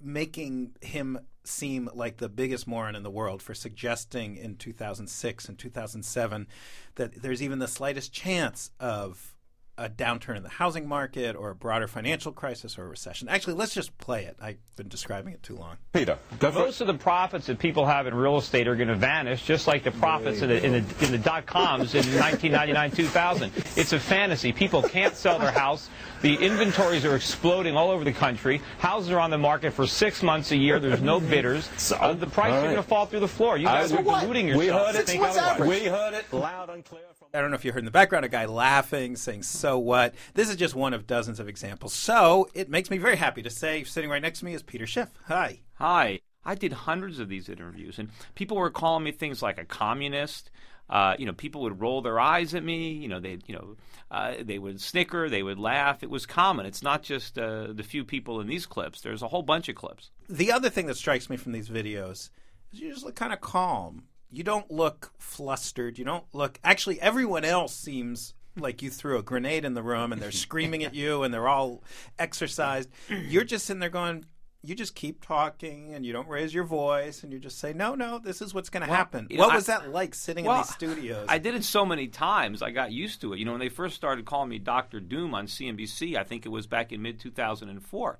making 0.00 0.76
him 0.80 1.18
seem 1.44 1.88
like 1.94 2.16
the 2.16 2.28
biggest 2.28 2.66
moron 2.66 2.96
in 2.96 3.02
the 3.02 3.10
world 3.10 3.42
for 3.42 3.54
suggesting 3.54 4.36
in 4.36 4.56
2006 4.56 5.48
and 5.48 5.58
2007 5.58 6.46
that 6.94 7.22
there's 7.22 7.42
even 7.42 7.58
the 7.58 7.68
slightest 7.68 8.12
chance 8.12 8.70
of 8.80 9.33
a 9.76 9.88
downturn 9.88 10.36
in 10.36 10.42
the 10.42 10.48
housing 10.48 10.86
market 10.86 11.34
or 11.34 11.50
a 11.50 11.54
broader 11.54 11.88
financial 11.88 12.30
crisis 12.30 12.78
or 12.78 12.84
a 12.84 12.88
recession. 12.88 13.28
Actually, 13.28 13.54
let's 13.54 13.74
just 13.74 13.96
play 13.98 14.24
it. 14.24 14.36
I've 14.40 14.58
been 14.76 14.88
describing 14.88 15.32
it 15.32 15.42
too 15.42 15.56
long. 15.56 15.76
Peter, 15.92 16.18
most 16.40 16.80
of 16.80 16.86
the 16.86 16.94
profits 16.94 17.46
that 17.46 17.58
people 17.58 17.84
have 17.84 18.06
in 18.06 18.14
real 18.14 18.36
estate 18.36 18.68
are 18.68 18.76
going 18.76 18.88
to 18.88 18.94
vanish, 18.94 19.44
just 19.44 19.66
like 19.66 19.82
the 19.82 19.90
profits 19.90 20.42
in 20.42 20.48
the, 20.48 20.64
in 20.64 20.72
the, 20.72 21.04
in 21.04 21.10
the 21.10 21.18
dot 21.18 21.46
coms 21.46 21.94
in 21.94 22.04
1999 22.20 22.90
2000. 22.92 23.52
It's 23.76 23.92
a 23.92 23.98
fantasy. 23.98 24.52
People 24.52 24.82
can't 24.82 25.16
sell 25.16 25.38
their 25.38 25.50
house. 25.50 25.90
The 26.22 26.36
inventories 26.36 27.04
are 27.04 27.16
exploding 27.16 27.76
all 27.76 27.90
over 27.90 28.04
the 28.04 28.12
country. 28.12 28.62
Houses 28.78 29.10
are 29.10 29.20
on 29.20 29.30
the 29.30 29.38
market 29.38 29.72
for 29.72 29.86
six 29.86 30.22
months 30.22 30.52
a 30.52 30.56
year. 30.56 30.78
There's 30.78 31.02
no 31.02 31.20
bidders. 31.20 31.68
So, 31.84 31.96
uh, 31.96 32.14
the 32.14 32.26
price 32.26 32.52
right. 32.52 32.58
is 32.58 32.62
going 32.62 32.76
to 32.76 32.82
fall 32.82 33.04
through 33.04 33.20
the 33.20 33.28
floor. 33.28 33.58
You 33.58 33.66
guys 33.66 33.92
I, 33.92 33.98
are 33.98 34.02
deluding 34.02 34.48
yourself. 34.48 34.94
We 34.94 35.18
heard 35.18 35.60
it. 35.60 35.68
We 35.68 35.84
heard 35.84 36.14
it 36.14 36.32
loud 36.32 36.70
and 36.70 36.82
clear. 36.82 37.02
I 37.34 37.40
don't 37.40 37.50
know 37.50 37.56
if 37.56 37.64
you 37.64 37.72
heard 37.72 37.80
in 37.80 37.84
the 37.84 37.90
background 37.90 38.24
a 38.24 38.28
guy 38.28 38.46
laughing, 38.46 39.16
saying, 39.16 39.42
So 39.42 39.76
what? 39.76 40.14
This 40.34 40.48
is 40.48 40.54
just 40.54 40.76
one 40.76 40.94
of 40.94 41.04
dozens 41.06 41.40
of 41.40 41.48
examples. 41.48 41.92
So 41.92 42.48
it 42.54 42.70
makes 42.70 42.90
me 42.90 42.98
very 42.98 43.16
happy 43.16 43.42
to 43.42 43.50
say, 43.50 43.82
sitting 43.82 44.08
right 44.08 44.22
next 44.22 44.38
to 44.38 44.44
me 44.44 44.54
is 44.54 44.62
Peter 44.62 44.86
Schiff. 44.86 45.08
Hi. 45.26 45.58
Hi. 45.74 46.20
I 46.44 46.54
did 46.54 46.72
hundreds 46.72 47.18
of 47.18 47.28
these 47.28 47.48
interviews, 47.48 47.98
and 47.98 48.10
people 48.36 48.56
were 48.56 48.70
calling 48.70 49.02
me 49.02 49.10
things 49.10 49.42
like 49.42 49.58
a 49.58 49.64
communist. 49.64 50.52
Uh, 50.88 51.16
you 51.18 51.26
know, 51.26 51.32
people 51.32 51.62
would 51.62 51.80
roll 51.80 52.02
their 52.02 52.20
eyes 52.20 52.54
at 52.54 52.62
me. 52.62 52.92
You 52.92 53.08
know, 53.08 53.18
they, 53.18 53.38
you 53.46 53.54
know, 53.56 53.76
uh, 54.12 54.34
they 54.40 54.60
would 54.60 54.80
snicker, 54.80 55.28
they 55.28 55.42
would 55.42 55.58
laugh. 55.58 56.04
It 56.04 56.10
was 56.10 56.26
common. 56.26 56.66
It's 56.66 56.82
not 56.82 57.02
just 57.02 57.36
uh, 57.36 57.72
the 57.72 57.82
few 57.82 58.04
people 58.04 58.40
in 58.40 58.46
these 58.46 58.66
clips. 58.66 59.00
There's 59.00 59.22
a 59.22 59.28
whole 59.28 59.42
bunch 59.42 59.68
of 59.68 59.74
clips. 59.74 60.12
The 60.28 60.52
other 60.52 60.70
thing 60.70 60.86
that 60.86 60.96
strikes 60.96 61.28
me 61.28 61.36
from 61.36 61.50
these 61.50 61.68
videos 61.68 62.30
is 62.72 62.80
you 62.80 62.92
just 62.92 63.04
look 63.04 63.16
kind 63.16 63.32
of 63.32 63.40
calm 63.40 64.04
you 64.30 64.42
don't 64.42 64.70
look 64.70 65.12
flustered. 65.18 65.98
You 65.98 66.04
don't 66.04 66.24
look. 66.32 66.58
Actually, 66.64 67.00
everyone 67.00 67.44
else 67.44 67.74
seems 67.74 68.34
like 68.56 68.82
you 68.82 68.90
threw 68.90 69.18
a 69.18 69.22
grenade 69.22 69.64
in 69.64 69.74
the 69.74 69.82
room 69.82 70.12
and 70.12 70.20
they're 70.22 70.30
screaming 70.46 70.84
at 70.84 70.94
you 70.94 71.22
and 71.22 71.32
they're 71.34 71.48
all 71.48 71.82
exercised. 72.18 72.88
You're 73.08 73.44
just 73.44 73.66
sitting 73.66 73.80
there 73.80 73.88
going, 73.90 74.24
you 74.62 74.74
just 74.74 74.94
keep 74.94 75.24
talking 75.24 75.92
and 75.92 76.06
you 76.06 76.12
don't 76.12 76.28
raise 76.28 76.54
your 76.54 76.64
voice 76.64 77.22
and 77.22 77.32
you 77.32 77.38
just 77.38 77.58
say, 77.58 77.72
no, 77.72 77.94
no, 77.94 78.18
this 78.18 78.40
is 78.40 78.54
what's 78.54 78.70
going 78.70 78.86
to 78.86 78.92
happen. 78.92 79.26
you 79.28 79.36
know, 79.36 79.46
what 79.48 79.54
was 79.56 79.68
I- 79.68 79.78
that 79.80 79.90
like 79.92 80.14
sitting 80.14 80.44
Well, 80.46 80.56
in 80.56 80.62
these 80.62 80.70
studios? 80.74 81.26
I 81.28 81.38
did 81.38 81.54
it 81.54 81.64
so 81.64 81.84
many 81.84 82.06
times, 82.08 82.62
I 82.62 82.70
got 82.70 82.90
used 82.92 83.20
to 83.22 83.32
it. 83.34 83.38
You 83.38 83.44
know, 83.44 83.50
when 83.52 83.60
they 83.60 83.68
first 83.68 83.94
started 83.96 84.24
calling 84.24 84.48
me 84.48 84.58
Doctor 84.58 85.00
Doom 85.00 85.34
on 85.34 85.46
CNBC, 85.46 86.16
I 86.16 86.22
think 86.24 86.46
it 86.46 86.48
was 86.50 86.66
back 86.66 86.92
in 86.92 87.02
mid 87.02 87.20
2004. 87.20 88.18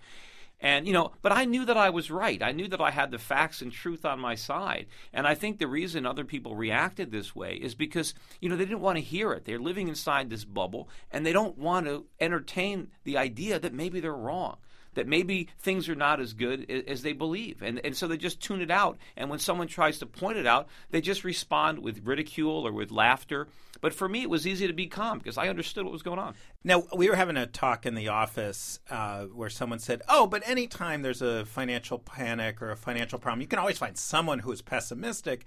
And, 0.64 0.86
you 0.86 0.94
know, 0.94 1.12
but 1.20 1.30
I 1.30 1.44
knew 1.44 1.66
that 1.66 1.76
I 1.76 1.90
was 1.90 2.10
right. 2.10 2.42
I 2.42 2.52
knew 2.52 2.66
that 2.68 2.80
I 2.80 2.90
had 2.90 3.10
the 3.10 3.18
facts 3.18 3.60
and 3.60 3.70
truth 3.70 4.06
on 4.06 4.18
my 4.18 4.34
side. 4.34 4.86
And 5.12 5.26
I 5.26 5.34
think 5.34 5.58
the 5.58 5.66
reason 5.66 6.06
other 6.06 6.24
people 6.24 6.56
reacted 6.56 7.12
this 7.12 7.36
way 7.36 7.56
is 7.56 7.74
because, 7.74 8.14
you 8.40 8.48
know, 8.48 8.56
they 8.56 8.64
didn't 8.64 8.80
want 8.80 8.96
to 8.96 9.04
hear 9.04 9.34
it. 9.34 9.44
They're 9.44 9.58
living 9.58 9.88
inside 9.88 10.30
this 10.30 10.46
bubble 10.46 10.88
and 11.12 11.26
they 11.26 11.34
don't 11.34 11.58
want 11.58 11.84
to 11.84 12.06
entertain 12.18 12.88
the 13.04 13.18
idea 13.18 13.58
that 13.60 13.74
maybe 13.74 14.00
they're 14.00 14.14
wrong 14.14 14.56
that 14.94 15.06
maybe 15.06 15.48
things 15.58 15.88
are 15.88 15.94
not 15.94 16.20
as 16.20 16.32
good 16.32 16.70
as 16.70 17.02
they 17.02 17.12
believe. 17.12 17.62
And, 17.62 17.80
and 17.84 17.96
so 17.96 18.08
they 18.08 18.16
just 18.16 18.40
tune 18.40 18.60
it 18.60 18.70
out. 18.70 18.98
And 19.16 19.30
when 19.30 19.38
someone 19.38 19.68
tries 19.68 19.98
to 19.98 20.06
point 20.06 20.38
it 20.38 20.46
out, 20.46 20.68
they 20.90 21.00
just 21.00 21.24
respond 21.24 21.80
with 21.80 22.04
ridicule 22.04 22.66
or 22.66 22.72
with 22.72 22.90
laughter. 22.90 23.48
But 23.80 23.94
for 23.94 24.08
me, 24.08 24.22
it 24.22 24.30
was 24.30 24.46
easy 24.46 24.66
to 24.66 24.72
be 24.72 24.86
calm 24.86 25.18
because 25.18 25.36
I 25.36 25.48
understood 25.48 25.84
what 25.84 25.92
was 25.92 26.02
going 26.02 26.18
on. 26.18 26.34
Now, 26.62 26.84
we 26.96 27.08
were 27.08 27.16
having 27.16 27.36
a 27.36 27.46
talk 27.46 27.84
in 27.84 27.94
the 27.94 28.08
office 28.08 28.80
uh, 28.90 29.24
where 29.24 29.50
someone 29.50 29.78
said, 29.78 30.02
Oh, 30.08 30.26
but 30.26 30.42
anytime 30.48 31.02
there's 31.02 31.22
a 31.22 31.44
financial 31.44 31.98
panic 31.98 32.62
or 32.62 32.70
a 32.70 32.76
financial 32.76 33.18
problem, 33.18 33.40
you 33.42 33.46
can 33.46 33.58
always 33.58 33.78
find 33.78 33.96
someone 33.96 34.38
who 34.38 34.52
is 34.52 34.62
pessimistic. 34.62 35.44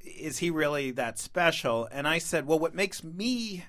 Is 0.00 0.38
he 0.38 0.50
really 0.50 0.90
that 0.92 1.18
special? 1.18 1.88
And 1.92 2.08
I 2.08 2.18
said, 2.18 2.46
Well, 2.46 2.58
what 2.58 2.74
makes 2.74 3.04
me 3.04 3.64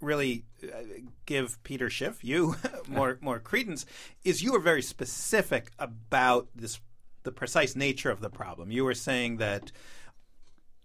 really 0.00 0.44
uh, 0.62 0.78
give 1.24 1.62
Peter 1.62 1.88
Schiff, 1.90 2.24
you, 2.24 2.56
more, 2.88 3.18
more 3.20 3.38
credence 3.38 3.86
is 4.24 4.42
you 4.42 4.52
were 4.52 4.60
very 4.60 4.82
specific 4.82 5.72
about 5.78 6.48
this, 6.54 6.80
the 7.22 7.32
precise 7.32 7.74
nature 7.76 8.10
of 8.10 8.20
the 8.20 8.30
problem. 8.30 8.70
You 8.70 8.84
were 8.84 8.94
saying 8.94 9.38
that 9.38 9.72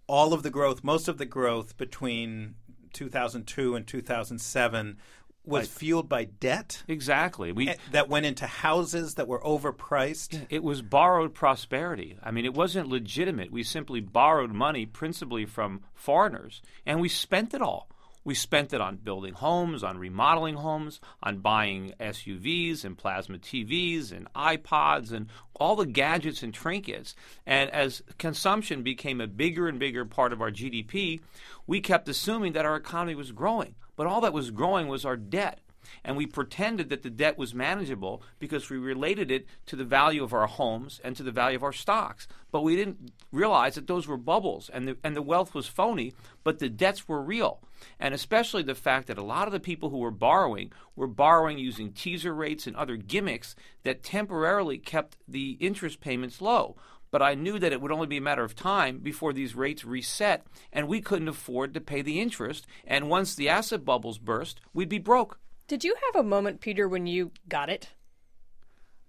all 0.08 0.34
of 0.34 0.44
the 0.44 0.50
growth, 0.50 0.84
most 0.84 1.08
of 1.08 1.18
the 1.18 1.26
growth 1.26 1.78
between 1.78 2.56
2002 2.94 3.76
and 3.76 3.88
2007 3.88 4.98
was 5.44 5.68
fueled 5.68 6.08
by 6.08 6.24
debt 6.24 6.84
Exactly. 6.88 7.52
We 7.52 7.74
that 7.92 8.10
went 8.10 8.26
into 8.26 8.46
houses 8.46 9.16
that 9.16 9.28
were 9.28 9.42
overpriced. 9.42 10.46
It 10.50 10.64
was 10.64 10.82
borrowed 10.82 11.34
prosperity. 11.34 12.18
I 12.22 12.32
mean, 12.32 12.46
it 12.46 12.54
wasn't 12.54 12.90
legitimate. 12.90 13.52
We 13.52 13.64
simply 13.64 14.02
borrowed 14.02 14.52
money 14.52 14.86
principally 14.86 15.46
from 15.46 15.82
foreigners, 15.94 16.62
and 16.86 17.02
we 17.02 17.10
spent 17.10 17.54
it 17.54 17.62
all. 17.62 17.90
We 18.24 18.36
spent 18.36 18.74
it 18.74 18.82
on 18.82 18.98
building 18.98 19.34
homes, 19.34 19.84
on 19.84 19.98
remodeling 19.98 20.56
homes, 20.56 21.00
on 21.24 21.40
buying 21.40 21.94
SUVs 22.00 22.86
and 22.86 22.98
plasma 22.98 23.40
TVs 23.40 24.12
and 24.12 24.32
iPods 24.34 25.12
and 25.12 25.28
all 25.56 25.76
the 25.76 25.88
gadgets 25.88 26.44
and 26.44 26.54
trinkets. 26.54 27.16
And 27.46 27.70
as 27.72 28.04
consumption 28.20 28.84
became 28.84 29.22
a 29.22 29.28
bigger 29.28 29.68
and 29.68 29.80
bigger 29.80 30.06
part 30.06 30.34
of 30.34 30.42
our 30.42 30.52
GDP, 30.52 31.22
we 31.66 31.82
kept 31.82 32.10
assuming 32.10 32.54
that 32.54 32.66
our 32.66 32.76
economy 32.76 33.16
was 33.16 33.32
growing. 33.32 33.76
But 33.96 34.08
all 34.08 34.22
that 34.22 34.34
was 34.34 34.52
growing 34.52 34.88
was 34.88 35.06
our 35.06 35.18
debt 35.18 35.60
and 36.04 36.18
we 36.18 36.26
pretended 36.26 36.90
that 36.90 37.04
the 37.04 37.10
debt 37.10 37.38
was 37.38 37.54
manageable 37.54 38.22
because 38.40 38.70
we 38.70 38.78
related 38.78 39.32
it 39.32 39.46
to 39.68 39.76
the 39.76 39.86
value 39.86 40.24
of 40.24 40.34
our 40.34 40.48
homes 40.48 41.00
and 41.04 41.16
to 41.16 41.24
the 41.24 41.32
value 41.32 41.58
of 41.58 41.64
our 41.64 41.74
stocks. 41.74 42.28
But 42.52 42.64
we 42.64 42.76
didn't 42.76 43.12
realize 43.32 43.76
that 43.76 43.88
those 43.88 44.08
were 44.08 44.18
bubbles 44.18 44.70
and 44.70 44.88
the, 44.88 44.98
and 45.04 45.16
the 45.16 45.22
wealth 45.22 45.54
was 45.54 45.68
phony, 45.68 46.14
but 46.44 46.60
the 46.60 46.70
debts 46.70 47.08
were 47.08 47.22
real. 47.22 47.62
And 48.00 48.14
especially 48.14 48.64
the 48.64 48.76
fact 48.76 49.08
that 49.08 49.18
a 49.18 49.24
lot 49.24 49.48
of 49.48 49.54
the 49.54 49.60
people 49.60 49.90
who 49.90 49.98
were 49.98 50.12
borrowing 50.12 50.72
were 50.96 51.08
borrowing 51.08 51.58
using 51.58 51.92
teaser 51.92 52.34
rates 52.34 52.68
and 52.68 52.76
other 52.76 52.98
gimmicks 52.98 53.56
that 53.84 54.04
temporarily 54.04 54.78
kept 54.78 55.18
the 55.28 55.52
interest 55.60 56.02
payments 56.02 56.42
low. 56.42 56.76
But 57.12 57.22
I 57.22 57.36
knew 57.36 57.60
that 57.60 57.74
it 57.74 57.82
would 57.82 57.92
only 57.92 58.08
be 58.08 58.18
a 58.18 58.22
matter 58.22 58.44
of 58.44 58.56
time 58.56 59.00
before 59.00 59.34
these 59.34 59.54
rates 59.54 59.84
reset, 59.84 60.46
and 60.72 60.88
we 60.88 61.02
couldn't 61.02 61.28
afford 61.28 61.74
to 61.74 61.82
pay 61.82 62.02
the 62.02 62.22
interest. 62.22 62.66
And 62.88 63.10
once 63.10 63.36
the 63.36 63.50
asset 63.50 63.84
bubbles 63.84 64.18
burst, 64.18 64.62
we'd 64.74 64.90
be 64.90 64.98
broke. 64.98 65.38
Did 65.72 65.86
you 65.86 65.96
have 66.08 66.20
a 66.20 66.28
moment, 66.28 66.60
Peter, 66.60 66.86
when 66.86 67.08
you 67.08 67.32
got 67.48 67.70
it? 67.70 67.88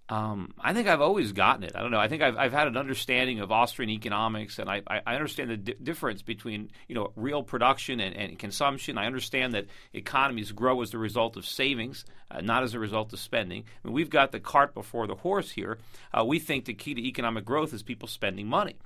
Um, 0.07 0.53
I 0.57 0.71
think 0.71 0.87
I've 0.87 1.01
always 1.01 1.33
gotten 1.33 1.65
it. 1.65 1.73
I 1.75 1.81
don't 1.81 1.91
know. 1.91 1.99
I 1.99 2.07
think 2.07 2.21
I've, 2.21 2.37
I've 2.37 2.53
had 2.53 2.69
an 2.69 2.77
understanding 2.77 3.41
of 3.41 3.51
Austrian 3.51 3.89
economics, 3.89 4.59
and 4.59 4.69
I, 4.69 4.81
I 4.87 5.15
understand 5.15 5.49
the 5.49 5.57
di- 5.57 5.75
difference 5.83 6.21
between 6.21 6.71
you 6.87 6.95
know 6.95 7.11
real 7.17 7.43
production 7.43 7.99
and, 7.99 8.15
and 8.15 8.39
consumption. 8.39 8.97
I 8.97 9.07
understand 9.07 9.55
that 9.55 9.65
economies 9.91 10.53
grow 10.53 10.81
as 10.81 10.93
a 10.93 10.97
result 10.97 11.35
of 11.35 11.45
savings, 11.45 12.05
uh, 12.31 12.39
not 12.39 12.63
as 12.63 12.73
a 12.73 12.79
result 12.79 13.11
of 13.11 13.19
spending. 13.19 13.65
I 13.83 13.87
mean, 13.89 13.93
we've 13.93 14.09
got 14.09 14.31
the 14.31 14.39
cart 14.39 14.73
before 14.73 15.05
the 15.05 15.15
horse 15.15 15.51
here. 15.51 15.79
Uh, 16.17 16.23
we 16.23 16.39
think 16.39 16.63
the 16.63 16.73
key 16.73 16.93
to 16.93 17.05
economic 17.05 17.43
growth 17.43 17.73
is 17.73 17.83
people 17.83 18.07
spending 18.07 18.47
money, 18.47 18.77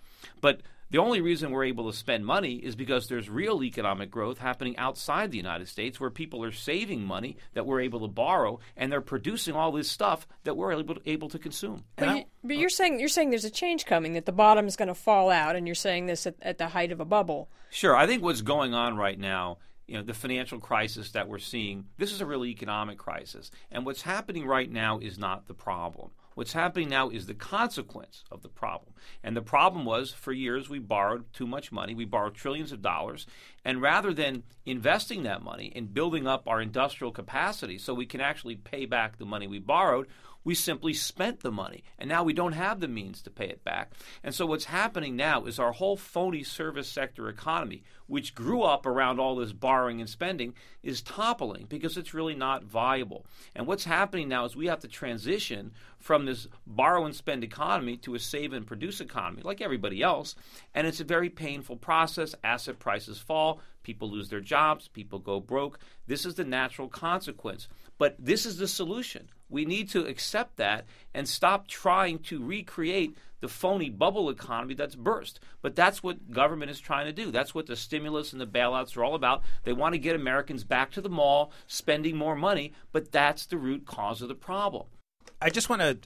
but 0.42 0.62
the 0.90 1.00
only 1.00 1.22
reason 1.22 1.52
we're 1.52 1.66
able 1.66 1.92
to 1.92 1.98
spend 1.98 2.26
money 2.26 2.56
is 2.56 2.76
because 2.76 3.08
there's 3.08 3.30
real 3.30 3.64
economic 3.64 4.10
growth 4.10 4.38
happening 4.38 4.78
outside 4.78 5.32
the 5.32 5.38
United 5.38 5.68
States 5.68 6.00
where 6.00 6.10
people 6.10 6.44
are 6.44 6.52
saving 6.52 7.04
money 7.04 7.38
that 7.54 7.66
we're 7.66 7.82
able 7.82 8.00
to 8.02 8.08
borrow 8.08 8.60
and 8.78 8.92
they're 8.92 9.02
producing 9.02 9.56
all 9.56 9.72
this 9.72 9.90
stuff 9.90 10.28
that 10.44 10.56
we're 10.56 10.72
able 10.72 10.96
to, 10.96 11.02
able 11.06 11.30
to 11.30 11.40
consume. 11.40 11.84
But, 11.98 12.16
you, 12.16 12.24
but 12.44 12.56
oh. 12.56 12.60
you're 12.60 12.70
saying 12.70 13.00
you're 13.00 13.10
saying 13.10 13.32
there's 13.32 13.46
a 13.46 13.50
change 13.50 13.86
coming 13.86 14.14
that 14.14 14.26
the 14.26 14.32
bottom 14.32 14.68
is 14.68 14.76
going 14.76 14.88
to 14.88 14.96
fall 14.96 15.30
out, 15.30 15.56
and 15.56 15.68
you're 15.68 15.76
saying 15.76 16.06
this 16.06 16.26
at, 16.26 16.36
at 16.42 16.58
the 16.58 16.68
height 16.68 16.92
of 16.92 17.00
a 17.00 17.06
bubble. 17.06 17.50
Sure. 17.70 17.96
I 17.96 18.08
think 18.08 18.24
what's 18.24 18.42
going 18.42 18.74
on 18.74 18.96
right 18.96 19.20
now, 19.20 19.58
you 19.88 19.98
know, 19.98 20.04
the 20.04 20.14
financial 20.14 20.60
crisis 20.60 21.12
that 21.12 21.28
we're 21.28 21.40
seeing, 21.40 21.86
this 21.98 22.12
is 22.12 22.22
a 22.22 22.26
real 22.26 22.46
economic 22.46 22.98
crisis. 22.98 23.52
And 23.72 23.86
what's 23.86 24.02
happening 24.02 24.46
right 24.46 24.72
now 24.72 25.00
is 25.00 25.18
not 25.18 25.48
the 25.48 25.54
problem. 25.54 26.12
What's 26.38 26.54
happening 26.54 26.90
now 26.90 27.10
is 27.10 27.26
the 27.26 27.34
consequence 27.34 28.24
of 28.32 28.44
the 28.44 28.48
problem. 28.48 28.94
And 29.24 29.36
the 29.36 29.42
problem 29.42 29.86
was 29.86 30.12
for 30.12 30.32
years 30.32 30.70
we 30.70 30.78
borrowed 30.78 31.34
too 31.34 31.48
much 31.48 31.72
money. 31.72 31.96
We 31.96 32.06
borrowed 32.06 32.36
trillions 32.36 32.72
of 32.72 32.84
dollars. 32.84 33.26
And 33.66 33.82
rather 33.82 34.14
than 34.14 34.44
investing 34.64 35.24
that 35.24 35.42
money 35.42 35.72
in 35.76 35.88
building 35.88 36.28
up 36.28 36.48
our 36.48 36.62
industrial 36.62 37.12
capacity 37.12 37.80
so 37.80 37.96
we 37.96 38.06
can 38.06 38.22
actually 38.22 38.56
pay 38.56 38.86
back 38.86 39.18
the 39.18 39.26
money 39.26 39.48
we 39.48 39.58
borrowed, 39.58 40.06
we 40.48 40.56
simply 40.56 40.94
spent 40.94 41.42
the 41.42 41.52
money. 41.52 41.84
And 42.00 42.08
now 42.08 42.24
we 42.24 42.32
don't 42.32 42.54
have 42.54 42.80
the 42.80 42.88
means 42.88 43.22
to 43.24 43.30
pay 43.30 43.50
it 43.50 43.66
back. 43.66 43.92
And 44.24 44.34
so 44.34 44.46
what's 44.46 44.64
happening 44.64 45.18
now 45.18 45.44
is 45.44 45.60
our 45.60 45.74
whole 45.74 45.98
phony 45.98 46.42
service 46.42 46.88
sector 46.88 47.28
economy, 47.28 47.84
which 48.06 48.34
grew 48.34 48.62
up 48.62 48.86
around 48.86 49.20
all 49.20 49.36
this 49.36 49.52
borrowing 49.52 50.00
and 50.00 50.10
spending, 50.10 50.54
is 50.82 51.02
toppling 51.02 51.66
because 51.68 51.98
it's 51.98 52.14
really 52.14 52.34
not 52.34 52.64
viable. 52.64 53.26
And 53.56 53.68
what's 53.68 53.84
happening 53.84 54.30
now 54.30 54.46
is 54.46 54.56
we 54.56 54.68
have 54.68 54.80
to 54.80 54.88
transition 54.88 55.74
from 56.00 56.24
this 56.24 56.48
borrow 56.66 57.04
and 57.04 57.14
spend 57.14 57.44
economy 57.44 57.98
to 57.98 58.16
a 58.16 58.20
save 58.20 58.54
and 58.54 58.66
produce 58.66 59.02
economy, 59.02 59.42
like 59.44 59.60
everybody 59.60 60.02
else. 60.02 60.34
And 60.74 60.88
it's 60.88 61.02
a 61.02 61.04
very 61.04 61.30
painful 61.30 61.76
process. 61.76 62.36
Asset 62.42 62.80
prices 62.80 63.20
fall, 63.20 63.60
people 63.88 64.12
lose 64.12 64.28
their 64.28 64.42
jobs, 64.42 64.90
people 64.90 65.18
go 65.18 65.40
broke. 65.40 65.80
This 66.08 66.26
is 66.26 66.36
the 66.36 66.44
natural 66.44 66.90
consequence. 66.90 67.70
But 67.98 68.18
this 68.20 68.46
is 68.46 68.58
the 68.58 68.68
solution. 68.68 69.30
We 69.48 69.64
need 69.64 69.88
to 69.92 70.06
accept 70.06 70.58
that 70.58 70.84
and 71.14 71.26
stop 71.26 71.70
trying 71.70 72.20
to 72.24 72.44
recreate 72.44 73.18
the 73.40 73.48
phony 73.48 73.90
bubble 73.90 74.30
economy 74.30 74.74
that's 74.74 74.96
burst. 74.96 75.40
But 75.62 75.74
that's 75.74 76.04
what 76.04 76.32
government 76.32 76.70
is 76.70 76.82
trying 76.82 77.06
to 77.06 77.14
do. 77.14 77.32
That's 77.32 77.56
what 77.56 77.68
the 77.68 77.78
stimulus 77.78 78.34
and 78.34 78.42
the 78.42 78.46
bailouts 78.46 78.98
are 78.98 79.06
all 79.06 79.16
about. 79.16 79.42
They 79.64 79.72
want 79.72 79.94
to 79.94 80.00
get 80.00 80.18
Americans 80.18 80.66
back 80.66 80.92
to 80.92 81.02
the 81.02 81.10
mall, 81.10 81.54
spending 81.66 82.18
more 82.18 82.36
money, 82.36 82.74
but 82.92 83.14
that's 83.14 83.46
the 83.46 83.58
root 83.58 83.86
cause 83.86 84.22
of 84.22 84.28
the 84.28 84.36
problem. 84.36 84.88
I 85.42 85.50
just 85.50 85.70
want 85.70 85.82
to 85.82 85.98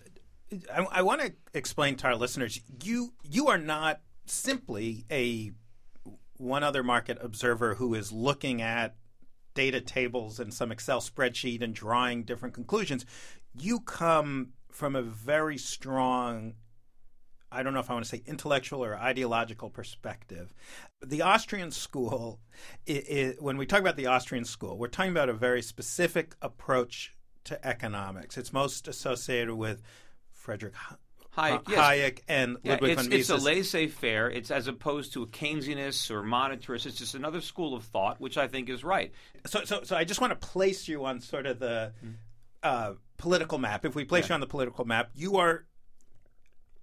I, 0.71 0.85
I 0.91 1.01
want 1.01 1.21
to 1.21 1.33
explain 1.55 1.95
to 1.95 2.07
our 2.07 2.15
listeners 2.15 2.61
you 2.83 3.13
you 3.27 3.47
are 3.47 3.57
not 3.57 4.01
simply 4.27 5.05
a 5.09 5.51
one 6.41 6.63
other 6.63 6.83
market 6.83 7.17
observer 7.21 7.75
who 7.75 7.93
is 7.93 8.12
looking 8.12 8.62
at 8.62 8.95
data 9.53 9.81
tables 9.81 10.39
and 10.39 10.53
some 10.53 10.71
Excel 10.71 11.01
spreadsheet 11.01 11.62
and 11.62 11.75
drawing 11.75 12.24
different 12.24 12.55
conclusions. 12.55 13.05
You 13.53 13.79
come 13.79 14.53
from 14.71 14.95
a 14.95 15.01
very 15.01 15.57
strong 15.57 16.55
I 17.53 17.63
don't 17.63 17.74
know 17.74 17.81
if 17.81 17.89
I 17.89 17.93
want 17.93 18.05
to 18.05 18.10
say 18.10 18.24
intellectual 18.25 18.81
or 18.81 18.95
ideological 18.95 19.69
perspective. 19.69 20.53
The 21.05 21.21
Austrian 21.21 21.71
school, 21.71 22.39
i 22.88 23.03
i 23.10 23.36
when 23.39 23.57
we 23.57 23.65
talk 23.65 23.81
about 23.81 23.98
the 23.98 24.05
Austrian 24.05 24.45
school, 24.45 24.77
we're 24.77 24.88
talking 24.88 25.12
about 25.12 25.27
a 25.27 25.33
very 25.33 25.62
specific 25.62 26.33
approach 26.41 27.13
to 27.43 27.67
economics. 27.67 28.38
It's 28.38 28.53
most 28.53 28.88
associated 28.88 29.55
with 29.55 29.81
Frederick 30.29 30.75
Hayek, 31.38 31.69
yes. 31.69 31.79
Hayek 31.79 32.19
and 32.27 32.57
Yeah, 32.63 32.73
Ludwig 32.73 32.91
it's, 32.91 33.03
von 33.03 33.13
it's 33.13 33.29
a 33.29 33.38
laissez-faire. 33.38 34.29
It's 34.29 34.51
as 34.51 34.67
opposed 34.67 35.13
to 35.13 35.23
a 35.23 35.27
Keynesianist 35.27 36.11
or 36.11 36.23
monetarist. 36.23 36.85
It's 36.85 36.97
just 36.97 37.15
another 37.15 37.41
school 37.41 37.73
of 37.73 37.83
thought, 37.85 38.19
which 38.19 38.38
I 38.38 38.47
think 38.47 38.69
is 38.69 38.83
right. 38.83 39.13
so, 39.45 39.63
so, 39.63 39.83
so 39.83 39.95
I 39.95 40.03
just 40.03 40.19
want 40.19 40.39
to 40.39 40.47
place 40.47 40.88
you 40.88 41.05
on 41.05 41.21
sort 41.21 41.45
of 41.45 41.59
the 41.59 41.93
uh, 42.63 42.93
political 43.17 43.57
map. 43.57 43.85
If 43.85 43.95
we 43.95 44.03
place 44.03 44.27
you 44.27 44.35
on 44.35 44.41
the 44.41 44.47
political 44.47 44.83
map, 44.83 45.11
you 45.15 45.38
are 45.38 45.65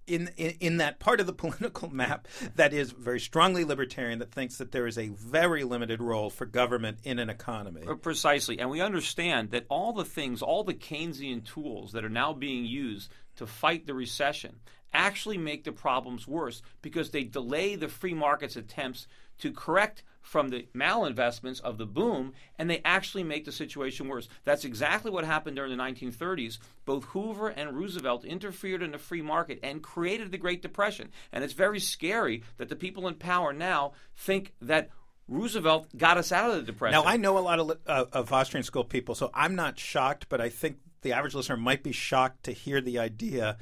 in, 0.07 0.29
in, 0.37 0.55
in 0.59 0.77
that 0.77 0.99
part 0.99 1.19
of 1.19 1.27
the 1.27 1.33
political 1.45 1.93
map 1.93 2.27
that 2.55 2.73
is 2.73 2.91
very 2.91 3.19
strongly 3.19 3.63
libertarian 3.63 4.19
that 4.19 4.31
thinks 4.31 4.57
that 4.57 4.71
there 4.71 4.87
is 4.87 4.97
a 4.97 5.09
very 5.09 5.63
limited 5.63 6.01
role 6.01 6.29
for 6.29 6.45
government 6.45 6.99
in 7.03 7.19
an 7.19 7.29
economy. 7.29 7.81
Precisely, 8.01 8.59
and 8.59 8.69
we 8.69 8.81
understand 8.81 9.51
that 9.51 9.65
all 9.69 9.93
the 9.93 10.05
things, 10.05 10.41
all 10.41 10.63
the 10.63 10.73
Keynesian 10.73 11.45
tools 11.45 11.91
that 11.91 12.03
are 12.03 12.09
now 12.09 12.33
being 12.33 12.65
used 12.65 13.11
to 13.39 13.47
fight 13.47 13.87
the 13.87 13.93
recession 13.93 14.59
actually 14.93 15.37
make 15.37 15.63
the 15.63 15.71
problems 15.71 16.27
worse 16.27 16.61
because 16.81 17.11
they 17.11 17.23
delay 17.23 17.75
the 17.75 17.87
free 17.87 18.13
market's 18.13 18.55
attempts 18.55 19.07
to 19.39 19.51
correct 19.51 20.03
from 20.21 20.49
the 20.49 20.67
malinvestments 20.75 21.61
of 21.61 21.77
the 21.77 21.85
boom, 21.85 22.33
and 22.57 22.69
they 22.69 22.81
actually 22.83 23.23
make 23.23 23.45
the 23.45 23.51
situation 23.51 24.09
worse. 24.09 24.27
That's 24.43 24.65
exactly 24.65 25.09
what 25.09 25.23
happened 25.23 25.55
during 25.55 25.75
the 25.75 25.81
1930s. 25.81 26.59
Both 26.85 27.05
Hoover 27.05 27.47
and 27.47 27.77
Roosevelt 27.77 28.25
interfered 28.25 28.83
in 28.83 28.91
the 28.91 28.97
free 28.97 29.21
market 29.21 29.59
and 29.63 29.81
created 29.81 30.31
the 30.31 30.37
Great 30.37 30.61
Depression. 30.61 31.09
And 31.31 31.43
it's 31.43 31.53
very 31.53 31.79
scary 31.79 32.43
that 32.57 32.67
the 32.67 32.75
people 32.75 33.07
in 33.07 33.15
power 33.15 33.53
now 33.53 33.93
think 34.17 34.53
that 34.61 34.89
Roosevelt 35.29 35.87
got 35.97 36.17
us 36.17 36.31
out 36.31 36.49
of 36.49 36.57
the 36.57 36.63
Depression. 36.63 37.01
Now, 37.01 37.09
I 37.09 37.15
know 37.15 37.37
a 37.37 37.39
lot 37.39 37.59
of, 37.59 37.71
uh, 37.87 38.05
of 38.11 38.33
Austrian 38.33 38.63
school 38.63 38.83
people, 38.83 39.15
so 39.15 39.31
I'm 39.33 39.55
not 39.55 39.79
shocked, 39.79 40.25
but 40.27 40.41
I 40.41 40.49
think 40.49 40.79
the 41.01 41.13
average 41.13 41.35
listener 41.35 41.57
might 41.57 41.83
be 41.83 41.91
shocked 41.91 42.43
to 42.43 42.51
hear 42.51 42.81
the 42.81 42.99
idea 42.99 43.57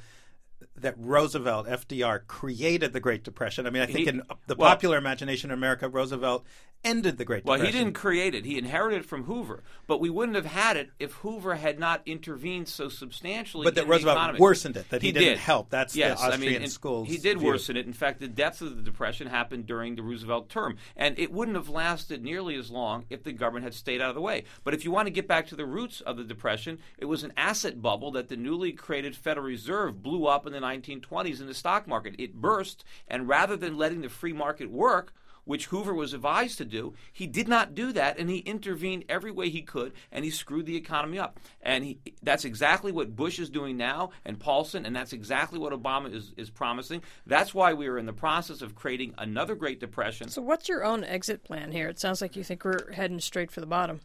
that 0.76 0.94
Roosevelt, 0.98 1.66
FDR, 1.66 2.26
created 2.26 2.92
the 2.92 3.00
Great 3.00 3.24
Depression. 3.24 3.66
I 3.66 3.70
mean, 3.70 3.82
I 3.82 3.86
think 3.86 3.98
he, 3.98 4.08
in 4.08 4.22
the 4.46 4.54
well, 4.54 4.68
popular 4.68 4.96
imagination 4.96 5.50
in 5.50 5.54
America, 5.54 5.88
Roosevelt 5.88 6.44
ended 6.84 7.18
the 7.18 7.24
Great 7.24 7.44
Depression. 7.44 7.64
Well, 7.64 7.72
he 7.72 7.76
didn't 7.76 7.94
create 7.94 8.34
it. 8.34 8.44
He 8.44 8.58
inherited 8.58 9.00
it 9.00 9.04
from 9.04 9.24
Hoover. 9.24 9.62
But 9.86 10.00
we 10.00 10.10
wouldn't 10.10 10.36
have 10.36 10.46
had 10.46 10.76
it 10.76 10.90
if 10.98 11.12
Hoover 11.14 11.56
had 11.56 11.78
not 11.78 12.02
intervened 12.06 12.68
so 12.68 12.88
substantially. 12.88 13.64
But 13.64 13.74
that 13.76 13.88
Roosevelt 13.88 14.38
worsened 14.38 14.76
it. 14.76 14.88
That 14.90 15.02
he, 15.02 15.08
he 15.08 15.12
didn't 15.12 15.28
did. 15.28 15.38
help. 15.38 15.70
That's 15.70 15.96
yes, 15.96 16.20
the 16.20 16.28
Austrian 16.28 16.56
I 16.56 16.58
mean, 16.60 16.68
schools. 16.68 17.08
He 17.08 17.18
did 17.18 17.38
view. 17.38 17.48
worsen 17.48 17.76
it. 17.76 17.86
In 17.86 17.92
fact, 17.92 18.20
the 18.20 18.28
depths 18.28 18.60
of 18.60 18.76
the 18.76 18.82
Depression 18.82 19.26
happened 19.26 19.66
during 19.66 19.96
the 19.96 20.02
Roosevelt 20.02 20.48
term, 20.48 20.76
and 20.96 21.18
it 21.18 21.32
wouldn't 21.32 21.56
have 21.56 21.68
lasted 21.68 22.22
nearly 22.22 22.54
as 22.56 22.70
long 22.70 23.04
if 23.10 23.24
the 23.24 23.32
government 23.32 23.64
had 23.64 23.74
stayed 23.74 24.00
out 24.00 24.10
of 24.10 24.14
the 24.14 24.20
way. 24.20 24.44
But 24.64 24.74
if 24.74 24.84
you 24.84 24.90
want 24.90 25.06
to 25.06 25.12
get 25.12 25.26
back 25.26 25.46
to 25.48 25.56
the 25.56 25.66
roots 25.66 26.00
of 26.00 26.16
the 26.16 26.24
Depression, 26.24 26.78
it 26.98 27.06
was 27.06 27.24
an 27.24 27.32
asset 27.36 27.82
bubble 27.82 28.12
that 28.12 28.28
the 28.28 28.36
newly 28.36 28.72
created 28.72 29.16
Federal 29.16 29.46
Reserve 29.46 30.02
blew 30.02 30.26
up 30.26 30.46
in 30.48 30.52
the 30.52 30.66
1920s 30.66 31.40
in 31.40 31.46
the 31.46 31.54
stock 31.54 31.86
market. 31.86 32.16
It 32.18 32.34
burst, 32.34 32.84
and 33.06 33.28
rather 33.28 33.56
than 33.56 33.78
letting 33.78 34.00
the 34.00 34.08
free 34.08 34.32
market 34.32 34.70
work 34.70 35.12
which 35.48 35.66
Hoover 35.66 35.94
was 35.94 36.12
advised 36.12 36.58
to 36.58 36.64
do. 36.66 36.92
He 37.10 37.26
did 37.26 37.48
not 37.48 37.74
do 37.74 37.90
that, 37.92 38.18
and 38.18 38.28
he 38.28 38.38
intervened 38.40 39.06
every 39.08 39.30
way 39.30 39.48
he 39.48 39.62
could, 39.62 39.94
and 40.12 40.22
he 40.22 40.30
screwed 40.30 40.66
the 40.66 40.76
economy 40.76 41.18
up. 41.18 41.40
And 41.62 41.84
he, 41.84 41.98
that's 42.22 42.44
exactly 42.44 42.92
what 42.92 43.16
Bush 43.16 43.38
is 43.38 43.48
doing 43.48 43.78
now, 43.78 44.10
and 44.26 44.38
Paulson, 44.38 44.84
and 44.84 44.94
that's 44.94 45.14
exactly 45.14 45.58
what 45.58 45.72
Obama 45.72 46.12
is, 46.14 46.34
is 46.36 46.50
promising. 46.50 47.02
That's 47.26 47.54
why 47.54 47.72
we 47.72 47.88
are 47.88 47.96
in 47.96 48.04
the 48.04 48.12
process 48.12 48.60
of 48.60 48.74
creating 48.74 49.14
another 49.16 49.54
Great 49.54 49.80
Depression. 49.80 50.28
So, 50.28 50.42
what's 50.42 50.68
your 50.68 50.84
own 50.84 51.02
exit 51.02 51.44
plan 51.44 51.72
here? 51.72 51.88
It 51.88 51.98
sounds 51.98 52.20
like 52.20 52.36
you 52.36 52.44
think 52.44 52.62
we're 52.62 52.92
heading 52.92 53.18
straight 53.18 53.50
for 53.50 53.60
the 53.60 53.66
bottom. 53.66 54.02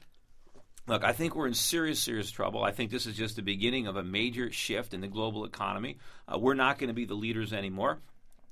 Look, 0.86 1.06
I 1.06 1.14
think 1.14 1.34
we're 1.34 1.48
in 1.48 1.54
serious, 1.54 2.00
serious 2.00 2.30
trouble. 2.30 2.62
I 2.62 2.72
think 2.72 2.92
this 2.92 3.06
is 3.06 3.16
just 3.16 3.38
the 3.38 3.42
beginning 3.42 3.88
of 3.88 3.96
a 3.96 4.04
major 4.04 4.52
shift 4.52 4.94
in 4.94 5.00
the 5.00 5.08
global 5.08 5.46
economy. 5.46 5.98
Uh, 6.28 6.38
we're 6.38 6.56
not 6.56 6.78
going 6.78 6.90
to 6.90 6.94
be 6.94 7.06
the 7.06 7.14
leaders 7.14 7.54
anymore. 7.54 8.00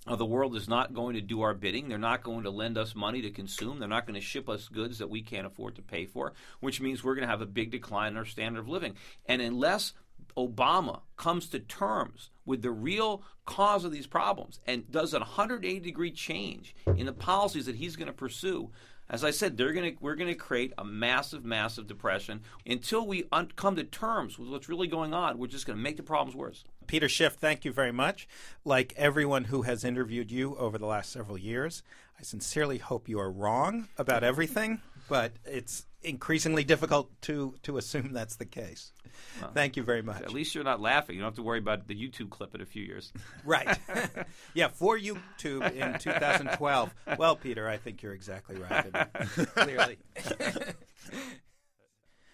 Uh, 0.07 0.15
the 0.15 0.25
world 0.25 0.55
is 0.55 0.69
not 0.69 0.93
going 0.93 1.15
to 1.15 1.21
do 1.21 1.41
our 1.41 1.53
bidding. 1.53 1.89
They're 1.89 1.97
not 1.97 2.23
going 2.23 2.43
to 2.43 2.49
lend 2.49 2.77
us 2.77 2.95
money 2.95 3.21
to 3.23 3.31
consume. 3.31 3.79
They're 3.79 3.89
not 3.89 4.07
going 4.07 4.19
to 4.19 4.25
ship 4.25 4.47
us 4.47 4.69
goods 4.69 4.99
that 4.99 5.09
we 5.09 5.21
can't 5.21 5.45
afford 5.45 5.75
to 5.75 5.81
pay 5.81 6.05
for, 6.05 6.31
which 6.61 6.79
means 6.79 7.03
we're 7.03 7.15
going 7.15 7.27
to 7.27 7.31
have 7.31 7.41
a 7.41 7.45
big 7.45 7.69
decline 7.69 8.13
in 8.13 8.17
our 8.17 8.25
standard 8.25 8.61
of 8.61 8.69
living. 8.69 8.95
And 9.25 9.41
unless 9.41 9.91
Obama 10.37 11.01
comes 11.17 11.49
to 11.49 11.59
terms 11.59 12.29
with 12.45 12.61
the 12.61 12.71
real 12.71 13.23
cause 13.45 13.83
of 13.83 13.91
these 13.91 14.07
problems 14.07 14.61
and 14.65 14.89
does 14.89 15.13
a 15.13 15.19
180 15.19 15.79
degree 15.81 16.11
change 16.11 16.75
in 16.95 17.05
the 17.05 17.13
policies 17.13 17.65
that 17.65 17.75
he's 17.75 17.97
going 17.97 18.07
to 18.07 18.13
pursue, 18.13 18.71
as 19.11 19.25
I 19.25 19.31
said, 19.31 19.57
they're 19.57 19.73
to 19.73 19.93
we're 19.99 20.15
going 20.15 20.29
to 20.29 20.35
create 20.35 20.73
a 20.77 20.85
massive, 20.85 21.43
massive 21.43 21.85
depression 21.85 22.41
until 22.65 23.05
we 23.05 23.25
un- 23.31 23.51
come 23.57 23.75
to 23.75 23.83
terms 23.83 24.39
with 24.39 24.47
what's 24.47 24.69
really 24.69 24.87
going 24.87 25.13
on. 25.13 25.37
We're 25.37 25.47
just 25.47 25.67
going 25.67 25.77
to 25.77 25.83
make 25.83 25.97
the 25.97 26.03
problems 26.03 26.33
worse. 26.33 26.63
Peter 26.87 27.09
Schiff, 27.09 27.33
thank 27.33 27.65
you 27.65 27.73
very 27.73 27.91
much. 27.91 28.27
Like 28.63 28.93
everyone 28.95 29.43
who 29.45 29.63
has 29.63 29.83
interviewed 29.83 30.31
you 30.31 30.55
over 30.55 30.77
the 30.77 30.85
last 30.85 31.11
several 31.11 31.37
years, 31.37 31.83
I 32.17 32.23
sincerely 32.23 32.77
hope 32.77 33.09
you 33.09 33.19
are 33.19 33.29
wrong 33.29 33.89
about 33.97 34.23
everything, 34.23 34.79
but 35.09 35.33
it's 35.45 35.85
increasingly 36.03 36.63
difficult 36.63 37.09
to 37.23 37.55
to 37.63 37.77
assume 37.77 38.13
that's 38.13 38.37
the 38.37 38.45
case. 38.45 38.93
Well, 39.41 39.51
Thank 39.53 39.77
you 39.77 39.83
very 39.83 40.01
much. 40.01 40.21
At 40.21 40.33
least 40.33 40.55
you're 40.55 40.63
not 40.63 40.81
laughing. 40.81 41.15
You 41.15 41.21
don't 41.21 41.27
have 41.27 41.35
to 41.35 41.43
worry 41.43 41.59
about 41.59 41.87
the 41.87 41.95
YouTube 41.95 42.29
clip 42.29 42.55
in 42.55 42.61
a 42.61 42.65
few 42.65 42.83
years. 42.83 43.11
right. 43.45 43.77
yeah, 44.53 44.67
for 44.67 44.97
YouTube 44.97 45.71
in 45.73 45.99
2012. 45.99 46.93
Well, 47.17 47.35
Peter, 47.35 47.67
I 47.67 47.77
think 47.77 48.01
you're 48.01 48.13
exactly 48.13 48.57
right. 48.57 48.91
Clearly. 49.55 49.97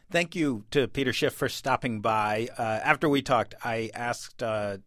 Thank 0.10 0.36
you 0.36 0.64
to 0.72 0.88
Peter 0.88 1.12
Schiff 1.12 1.34
for 1.34 1.50
stopping 1.50 2.00
by. 2.00 2.48
Uh, 2.58 2.62
after 2.62 3.10
we 3.10 3.22
talked, 3.22 3.56
I 3.64 3.92
asked 3.94 4.42
uh, 4.42 4.78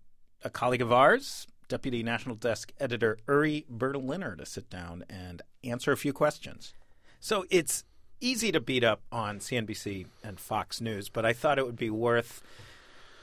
a 0.42 0.50
colleague 0.50 0.82
of 0.82 0.92
ours, 0.92 1.46
Deputy 1.68 2.02
National 2.02 2.34
Desk 2.34 2.72
Editor 2.80 3.18
Uri 3.28 3.66
Berliner, 3.68 4.34
to 4.36 4.46
sit 4.46 4.70
down 4.70 5.04
and 5.10 5.42
answer 5.62 5.92
a 5.92 5.96
few 5.96 6.12
questions. 6.12 6.72
So 7.20 7.44
it's 7.50 7.84
easy 8.20 8.52
to 8.52 8.60
beat 8.60 8.84
up 8.84 9.02
on 9.10 9.38
CNBC 9.38 10.06
and 10.22 10.38
Fox 10.38 10.80
News, 10.80 11.08
but 11.08 11.24
I 11.24 11.32
thought 11.32 11.58
it 11.58 11.66
would 11.66 11.78
be 11.78 11.90
worth 11.90 12.42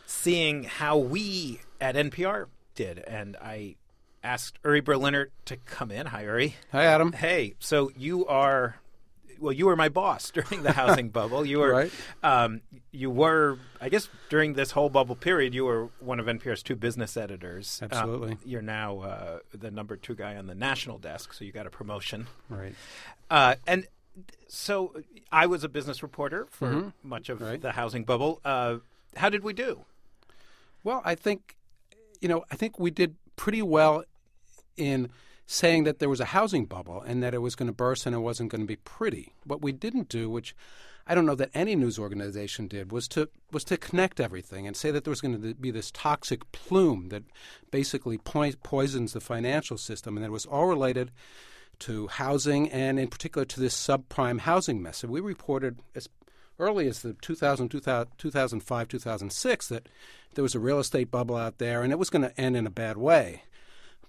seeing 0.05 0.63
how 0.63 0.97
we 0.97 1.61
at 1.79 1.95
NPR 1.95 2.47
did. 2.75 2.99
And 2.99 3.35
I 3.37 3.75
asked 4.23 4.59
Uri 4.63 4.81
Berliner 4.81 5.29
to 5.45 5.57
come 5.57 5.91
in. 5.91 6.07
Hi, 6.07 6.23
Uri. 6.23 6.55
Hi, 6.71 6.85
Adam. 6.85 7.13
Hey, 7.13 7.55
so 7.59 7.91
you 7.95 8.25
are. 8.27 8.77
Well, 9.39 9.53
you 9.53 9.67
were 9.67 9.75
my 9.75 9.89
boss 9.89 10.31
during 10.37 10.63
the 10.63 10.71
housing 10.71 11.09
bubble. 11.09 11.45
You 11.45 11.59
were, 11.59 11.71
right. 11.71 11.91
um, 12.23 12.61
you 12.91 13.11
were, 13.11 13.59
I 13.79 13.89
guess, 13.89 14.09
during 14.29 14.53
this 14.53 14.71
whole 14.71 14.89
bubble 14.89 15.15
period, 15.15 15.53
you 15.53 15.63
were 15.63 15.89
one 15.99 16.19
of 16.19 16.25
NPR's 16.25 16.63
two 16.63 16.75
business 16.75 17.15
editors. 17.15 17.79
Absolutely. 17.83 18.31
Uh, 18.31 18.37
you're 18.45 18.63
now 18.63 18.99
uh, 19.01 19.39
the 19.53 19.69
number 19.69 19.95
two 19.95 20.15
guy 20.15 20.37
on 20.37 20.47
the 20.47 20.55
national 20.55 20.97
desk, 20.97 21.33
so 21.33 21.45
you 21.45 21.51
got 21.51 21.67
a 21.67 21.69
promotion. 21.69 22.25
Right. 22.49 22.73
Uh, 23.29 23.55
and 23.67 23.85
so 24.47 24.95
I 25.31 25.45
was 25.45 25.63
a 25.63 25.69
business 25.69 26.01
reporter 26.03 26.47
for 26.49 26.67
mm-hmm. 26.67 27.09
much 27.09 27.29
of 27.29 27.41
right. 27.41 27.61
the 27.61 27.73
housing 27.73 28.03
bubble. 28.03 28.41
Uh, 28.43 28.77
how 29.15 29.29
did 29.29 29.43
we 29.43 29.53
do? 29.53 29.85
Well, 30.83 31.01
I 31.03 31.15
think, 31.15 31.57
you 32.21 32.29
know, 32.29 32.43
I 32.51 32.55
think 32.55 32.79
we 32.79 32.91
did 32.91 33.15
pretty 33.35 33.61
well 33.61 34.03
in 34.75 35.09
saying 35.45 35.85
that 35.85 35.99
there 35.99 36.09
was 36.09 36.19
a 36.19 36.25
housing 36.25 36.65
bubble 36.65 37.01
and 37.01 37.23
that 37.23 37.33
it 37.33 37.39
was 37.39 37.55
going 37.55 37.67
to 37.67 37.73
burst 37.73 38.05
and 38.05 38.15
it 38.15 38.19
wasn't 38.19 38.51
going 38.51 38.61
to 38.61 38.67
be 38.67 38.75
pretty. 38.75 39.33
What 39.45 39.61
we 39.61 39.71
didn't 39.71 40.09
do, 40.09 40.29
which 40.29 40.53
I 41.07 41.15
don't 41.15 41.25
know 41.25 41.35
that 41.35 41.51
any 41.53 41.75
news 41.75 41.97
organization 41.97 42.67
did, 42.67 42.91
was 42.91 43.07
to 43.09 43.29
was 43.51 43.63
to 43.65 43.77
connect 43.77 44.19
everything 44.19 44.67
and 44.67 44.75
say 44.75 44.91
that 44.91 45.05
there 45.05 45.11
was 45.11 45.21
going 45.21 45.41
to 45.41 45.53
be 45.55 45.71
this 45.71 45.89
toxic 45.91 46.51
plume 46.51 47.09
that 47.09 47.23
basically 47.71 48.17
po- 48.17 48.51
poisons 48.61 49.13
the 49.13 49.21
financial 49.21 49.77
system 49.77 50.17
and 50.17 50.23
that 50.23 50.29
it 50.29 50.33
was 50.33 50.45
all 50.45 50.65
related 50.65 51.11
to 51.79 52.07
housing 52.07 52.69
and 52.69 52.99
in 52.99 53.07
particular 53.07 53.45
to 53.45 53.59
this 53.59 53.75
subprime 53.75 54.39
housing 54.39 54.81
mess. 54.81 55.03
And 55.03 55.11
we 55.11 55.19
reported 55.19 55.79
as 55.95 56.09
early 56.59 56.87
as 56.87 57.01
the 57.01 57.13
2000, 57.13 57.69
2005, 57.69 58.87
2006 58.87 59.67
that 59.67 59.89
there 60.33 60.43
was 60.43 60.55
a 60.55 60.59
real 60.59 60.79
estate 60.79 61.11
bubble 61.11 61.35
out 61.35 61.57
there 61.57 61.83
and 61.83 61.91
it 61.91 61.99
was 61.99 62.09
going 62.09 62.23
to 62.23 62.39
end 62.39 62.55
in 62.55 62.67
a 62.67 62.71
bad 62.71 62.97
way. 62.97 63.43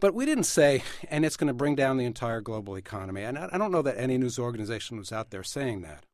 But 0.01 0.15
we 0.15 0.27
didn't 0.27 0.45
say, 0.45 0.83
and 1.11 1.25
it's 1.25 1.37
going 1.37 1.49
to 1.49 1.55
bring 1.55 1.75
down 1.75 1.97
the 1.97 2.05
entire 2.05 2.41
global 2.41 2.77
economy. 2.77 3.23
And 3.23 3.37
I 3.37 3.59
don't 3.59 3.73
know 3.73 3.83
that 3.83 3.99
any 3.99 4.17
news 4.17 4.39
organization 4.39 4.97
was 4.97 5.13
out 5.13 5.31
there 5.31 5.43
saying 5.43 5.83
that. 5.83 6.05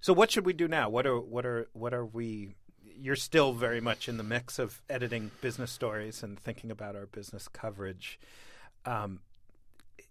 So 0.00 0.12
what 0.12 0.30
should 0.30 0.46
we 0.46 0.52
do 0.52 0.68
now? 0.68 0.88
What 0.88 1.06
are 1.06 1.18
what 1.18 1.44
are 1.44 1.68
what 1.72 1.92
are 1.92 2.04
we? 2.04 2.54
You're 2.98 3.16
still 3.16 3.52
very 3.52 3.80
much 3.80 4.08
in 4.08 4.16
the 4.16 4.22
mix 4.22 4.58
of 4.58 4.80
editing 4.88 5.32
business 5.40 5.70
stories 5.70 6.22
and 6.22 6.38
thinking 6.38 6.70
about 6.70 6.96
our 6.96 7.06
business 7.06 7.48
coverage. 7.48 8.18
Um, 8.84 9.20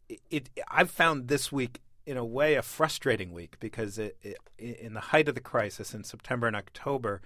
it, 0.09 0.19
it, 0.29 0.49
I've 0.69 0.91
found 0.91 1.27
this 1.27 1.51
week 1.51 1.81
in 2.05 2.17
a 2.17 2.25
way 2.25 2.55
a 2.55 2.61
frustrating 2.61 3.33
week 3.33 3.57
because 3.59 3.97
it, 3.97 4.17
it, 4.21 4.37
in 4.57 4.93
the 4.93 4.99
height 4.99 5.27
of 5.27 5.35
the 5.35 5.41
crisis 5.41 5.93
in 5.93 6.03
September 6.03 6.47
and 6.47 6.55
October, 6.55 7.21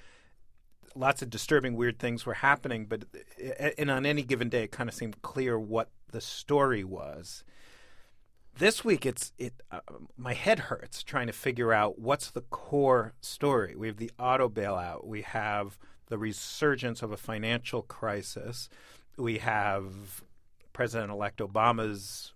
lots 0.96 1.22
of 1.22 1.30
disturbing, 1.30 1.76
weird 1.76 2.00
things 2.00 2.26
were 2.26 2.36
happening. 2.36 2.86
But 2.86 3.06
and 3.78 3.92
on 3.92 4.06
any 4.06 4.24
given 4.24 4.50
day, 4.50 4.64
it 4.64 4.72
kind 4.72 4.90
of 4.90 4.96
seemed 4.96 5.22
clear 5.22 5.60
what 5.60 5.90
the 6.12 6.22
story 6.22 6.84
was. 6.84 7.44
This 8.58 8.84
week, 8.84 9.06
it's 9.06 9.32
it. 9.38 9.54
Uh, 9.72 9.80
my 10.18 10.34
head 10.34 10.60
hurts 10.60 11.04
trying 11.04 11.28
to 11.28 11.34
figure 11.34 11.72
out 11.72 12.00
what's 12.00 12.32
the 12.32 12.42
core 12.42 13.14
story. 13.22 13.76
We 13.76 13.88
have 13.88 13.98
the 13.98 14.12
auto 14.20 14.50
bailout. 14.50 15.06
We 15.06 15.22
have 15.22 15.78
the 16.08 16.18
resurgence 16.18 17.02
of 17.02 17.12
a 17.12 17.18
financial 17.18 17.84
crisis. 17.84 18.70
We 19.18 19.38
have 19.38 20.24
President-elect 20.74 21.40
Obama's 21.40 22.34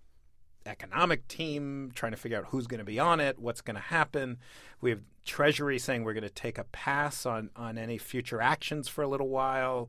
economic 0.66 1.26
team 1.28 1.92
trying 1.94 2.12
to 2.12 2.18
figure 2.18 2.38
out 2.38 2.46
who's 2.48 2.66
going 2.66 2.78
to 2.78 2.84
be 2.84 2.98
on 2.98 3.20
it, 3.20 3.38
what's 3.38 3.60
going 3.60 3.76
to 3.76 3.80
happen. 3.80 4.38
We 4.80 4.90
have 4.90 5.00
Treasury 5.24 5.78
saying 5.78 6.04
we're 6.04 6.14
going 6.14 6.22
to 6.24 6.30
take 6.30 6.58
a 6.58 6.64
pass 6.64 7.26
on, 7.26 7.50
on 7.56 7.78
any 7.78 7.98
future 7.98 8.40
actions 8.40 8.88
for 8.88 9.02
a 9.02 9.08
little 9.08 9.28
while. 9.28 9.88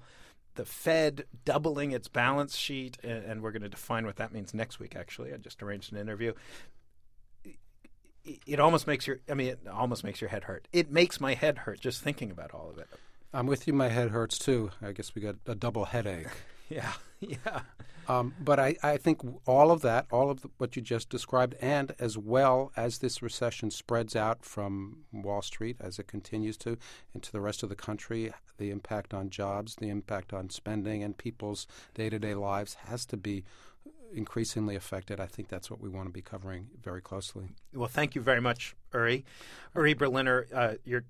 the 0.55 0.65
Fed 0.65 1.25
doubling 1.43 1.91
its 1.91 2.07
balance 2.07 2.55
sheet, 2.57 2.97
and, 3.03 3.23
and 3.23 3.41
we're 3.41 3.51
going 3.51 3.61
to 3.61 3.69
define 3.69 4.05
what 4.05 4.15
that 4.17 4.31
means 4.33 4.53
next 4.53 4.79
week. 4.79 4.95
Actually, 4.95 5.33
I 5.33 5.37
just 5.37 5.61
arranged 5.61 5.91
an 5.91 5.99
interview. 5.99 6.33
It, 8.23 8.39
it 8.47 8.59
almost 8.59 8.87
makes 8.87 9.05
your, 9.05 9.19
I 9.29 9.33
mean, 9.33 9.47
it 9.49 9.59
almost 9.71 10.03
makes 10.03 10.21
your 10.21 10.29
head 10.29 10.45
hurt. 10.45 10.67
It 10.73 10.91
makes 10.91 11.19
my 11.19 11.33
head 11.33 11.59
hurt 11.59 11.79
just 11.79 12.01
thinking 12.01 12.31
about 12.31 12.51
all 12.53 12.69
of 12.69 12.77
it. 12.77 12.87
I'm 13.33 13.47
with 13.47 13.67
you. 13.67 13.73
My 13.73 13.89
head 13.89 14.11
hurts 14.11 14.39
too. 14.39 14.71
I 14.81 14.93
guess 14.93 15.13
we 15.13 15.21
got 15.21 15.35
a 15.45 15.55
double 15.55 15.85
headache. 15.85 16.27
yeah, 16.69 16.93
yeah. 17.19 17.61
Um, 18.07 18.33
but 18.39 18.59
I, 18.59 18.75
I 18.83 18.97
think 18.97 19.21
all 19.45 19.71
of 19.71 19.81
that, 19.81 20.05
all 20.11 20.29
of 20.29 20.41
the, 20.41 20.49
what 20.57 20.75
you 20.75 20.81
just 20.81 21.09
described, 21.09 21.55
and 21.61 21.93
as 21.99 22.17
well 22.17 22.71
as 22.75 22.99
this 22.99 23.21
recession 23.21 23.71
spreads 23.71 24.15
out 24.15 24.43
from 24.43 25.05
Wall 25.11 25.41
Street 25.41 25.77
as 25.79 25.99
it 25.99 26.07
continues 26.07 26.57
to 26.57 26.77
into 27.13 27.31
the 27.31 27.41
rest 27.41 27.63
of 27.63 27.69
the 27.69 27.75
country, 27.75 28.31
the 28.57 28.69
impact 28.69 29.13
on 29.13 29.29
jobs, 29.29 29.75
the 29.75 29.89
impact 29.89 30.33
on 30.33 30.49
spending, 30.49 31.03
and 31.03 31.17
people's 31.17 31.67
day 31.93 32.09
to 32.09 32.19
day 32.19 32.35
lives 32.35 32.75
has 32.85 33.05
to 33.07 33.17
be 33.17 33.43
increasingly 34.13 34.75
affected. 34.75 35.19
I 35.19 35.25
think 35.25 35.49
that's 35.49 35.69
what 35.69 35.81
we 35.81 35.89
want 35.89 36.07
to 36.07 36.13
be 36.13 36.21
covering 36.21 36.67
very 36.81 37.01
closely. 37.01 37.49
Well, 37.73 37.87
thank 37.87 38.15
you 38.15 38.21
very 38.21 38.41
much, 38.41 38.75
Uri. 38.93 39.25
Uri 39.75 39.93
Berliner, 39.93 40.47
uh, 40.53 40.73
your 40.85 41.03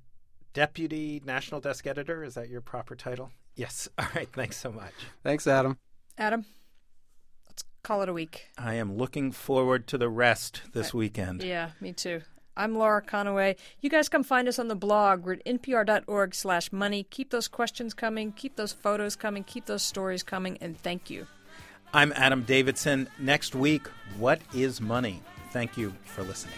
deputy 0.53 1.21
national 1.25 1.61
desk 1.61 1.85
editor. 1.85 2.23
Is 2.23 2.33
that 2.35 2.49
your 2.49 2.61
proper 2.61 2.95
title? 2.95 3.31
Yes. 3.55 3.87
All 3.97 4.07
right. 4.15 4.29
Thanks 4.31 4.57
so 4.57 4.71
much. 4.71 4.93
Thanks, 5.23 5.45
Adam. 5.47 5.77
Adam, 6.17 6.39
let's 6.41 6.64
call 7.85 8.01
it 8.01 8.09
a 8.09 8.13
week. 8.13 8.49
I 8.57 8.73
am 8.73 8.97
looking 8.97 9.31
forward 9.31 9.87
to 9.87 9.97
the 9.97 10.09
rest 10.09 10.63
this 10.73 10.93
I, 10.93 10.97
weekend. 10.97 11.43
Yeah, 11.43 11.69
me 11.79 11.93
too. 11.93 12.21
I'm 12.57 12.75
Laura 12.75 13.01
Conaway. 13.01 13.57
You 13.81 13.89
guys 13.89 14.09
come 14.09 14.23
find 14.23 14.47
us 14.47 14.57
on 14.57 14.69
the 14.69 14.75
blog. 14.75 15.23
We're 15.23 15.33
at 15.33 15.45
npr.org 15.45 16.33
slash 16.33 16.71
money. 16.71 17.05
Keep 17.09 17.29
those 17.29 17.47
questions 17.47 17.93
coming. 17.93 18.31
Keep 18.31 18.55
those 18.55 18.71
photos 18.73 19.15
coming. 19.15 19.43
Keep 19.43 19.65
those 19.65 19.83
stories 19.83 20.23
coming. 20.23 20.57
And 20.61 20.79
thank 20.79 21.09
you. 21.09 21.27
I'm 21.93 22.11
Adam 22.15 22.43
Davidson. 22.43 23.07
Next 23.19 23.55
week, 23.55 23.87
what 24.17 24.41
is 24.53 24.81
money? 24.81 25.21
Thank 25.51 25.77
you 25.77 25.93
for 26.05 26.23
listening. 26.23 26.55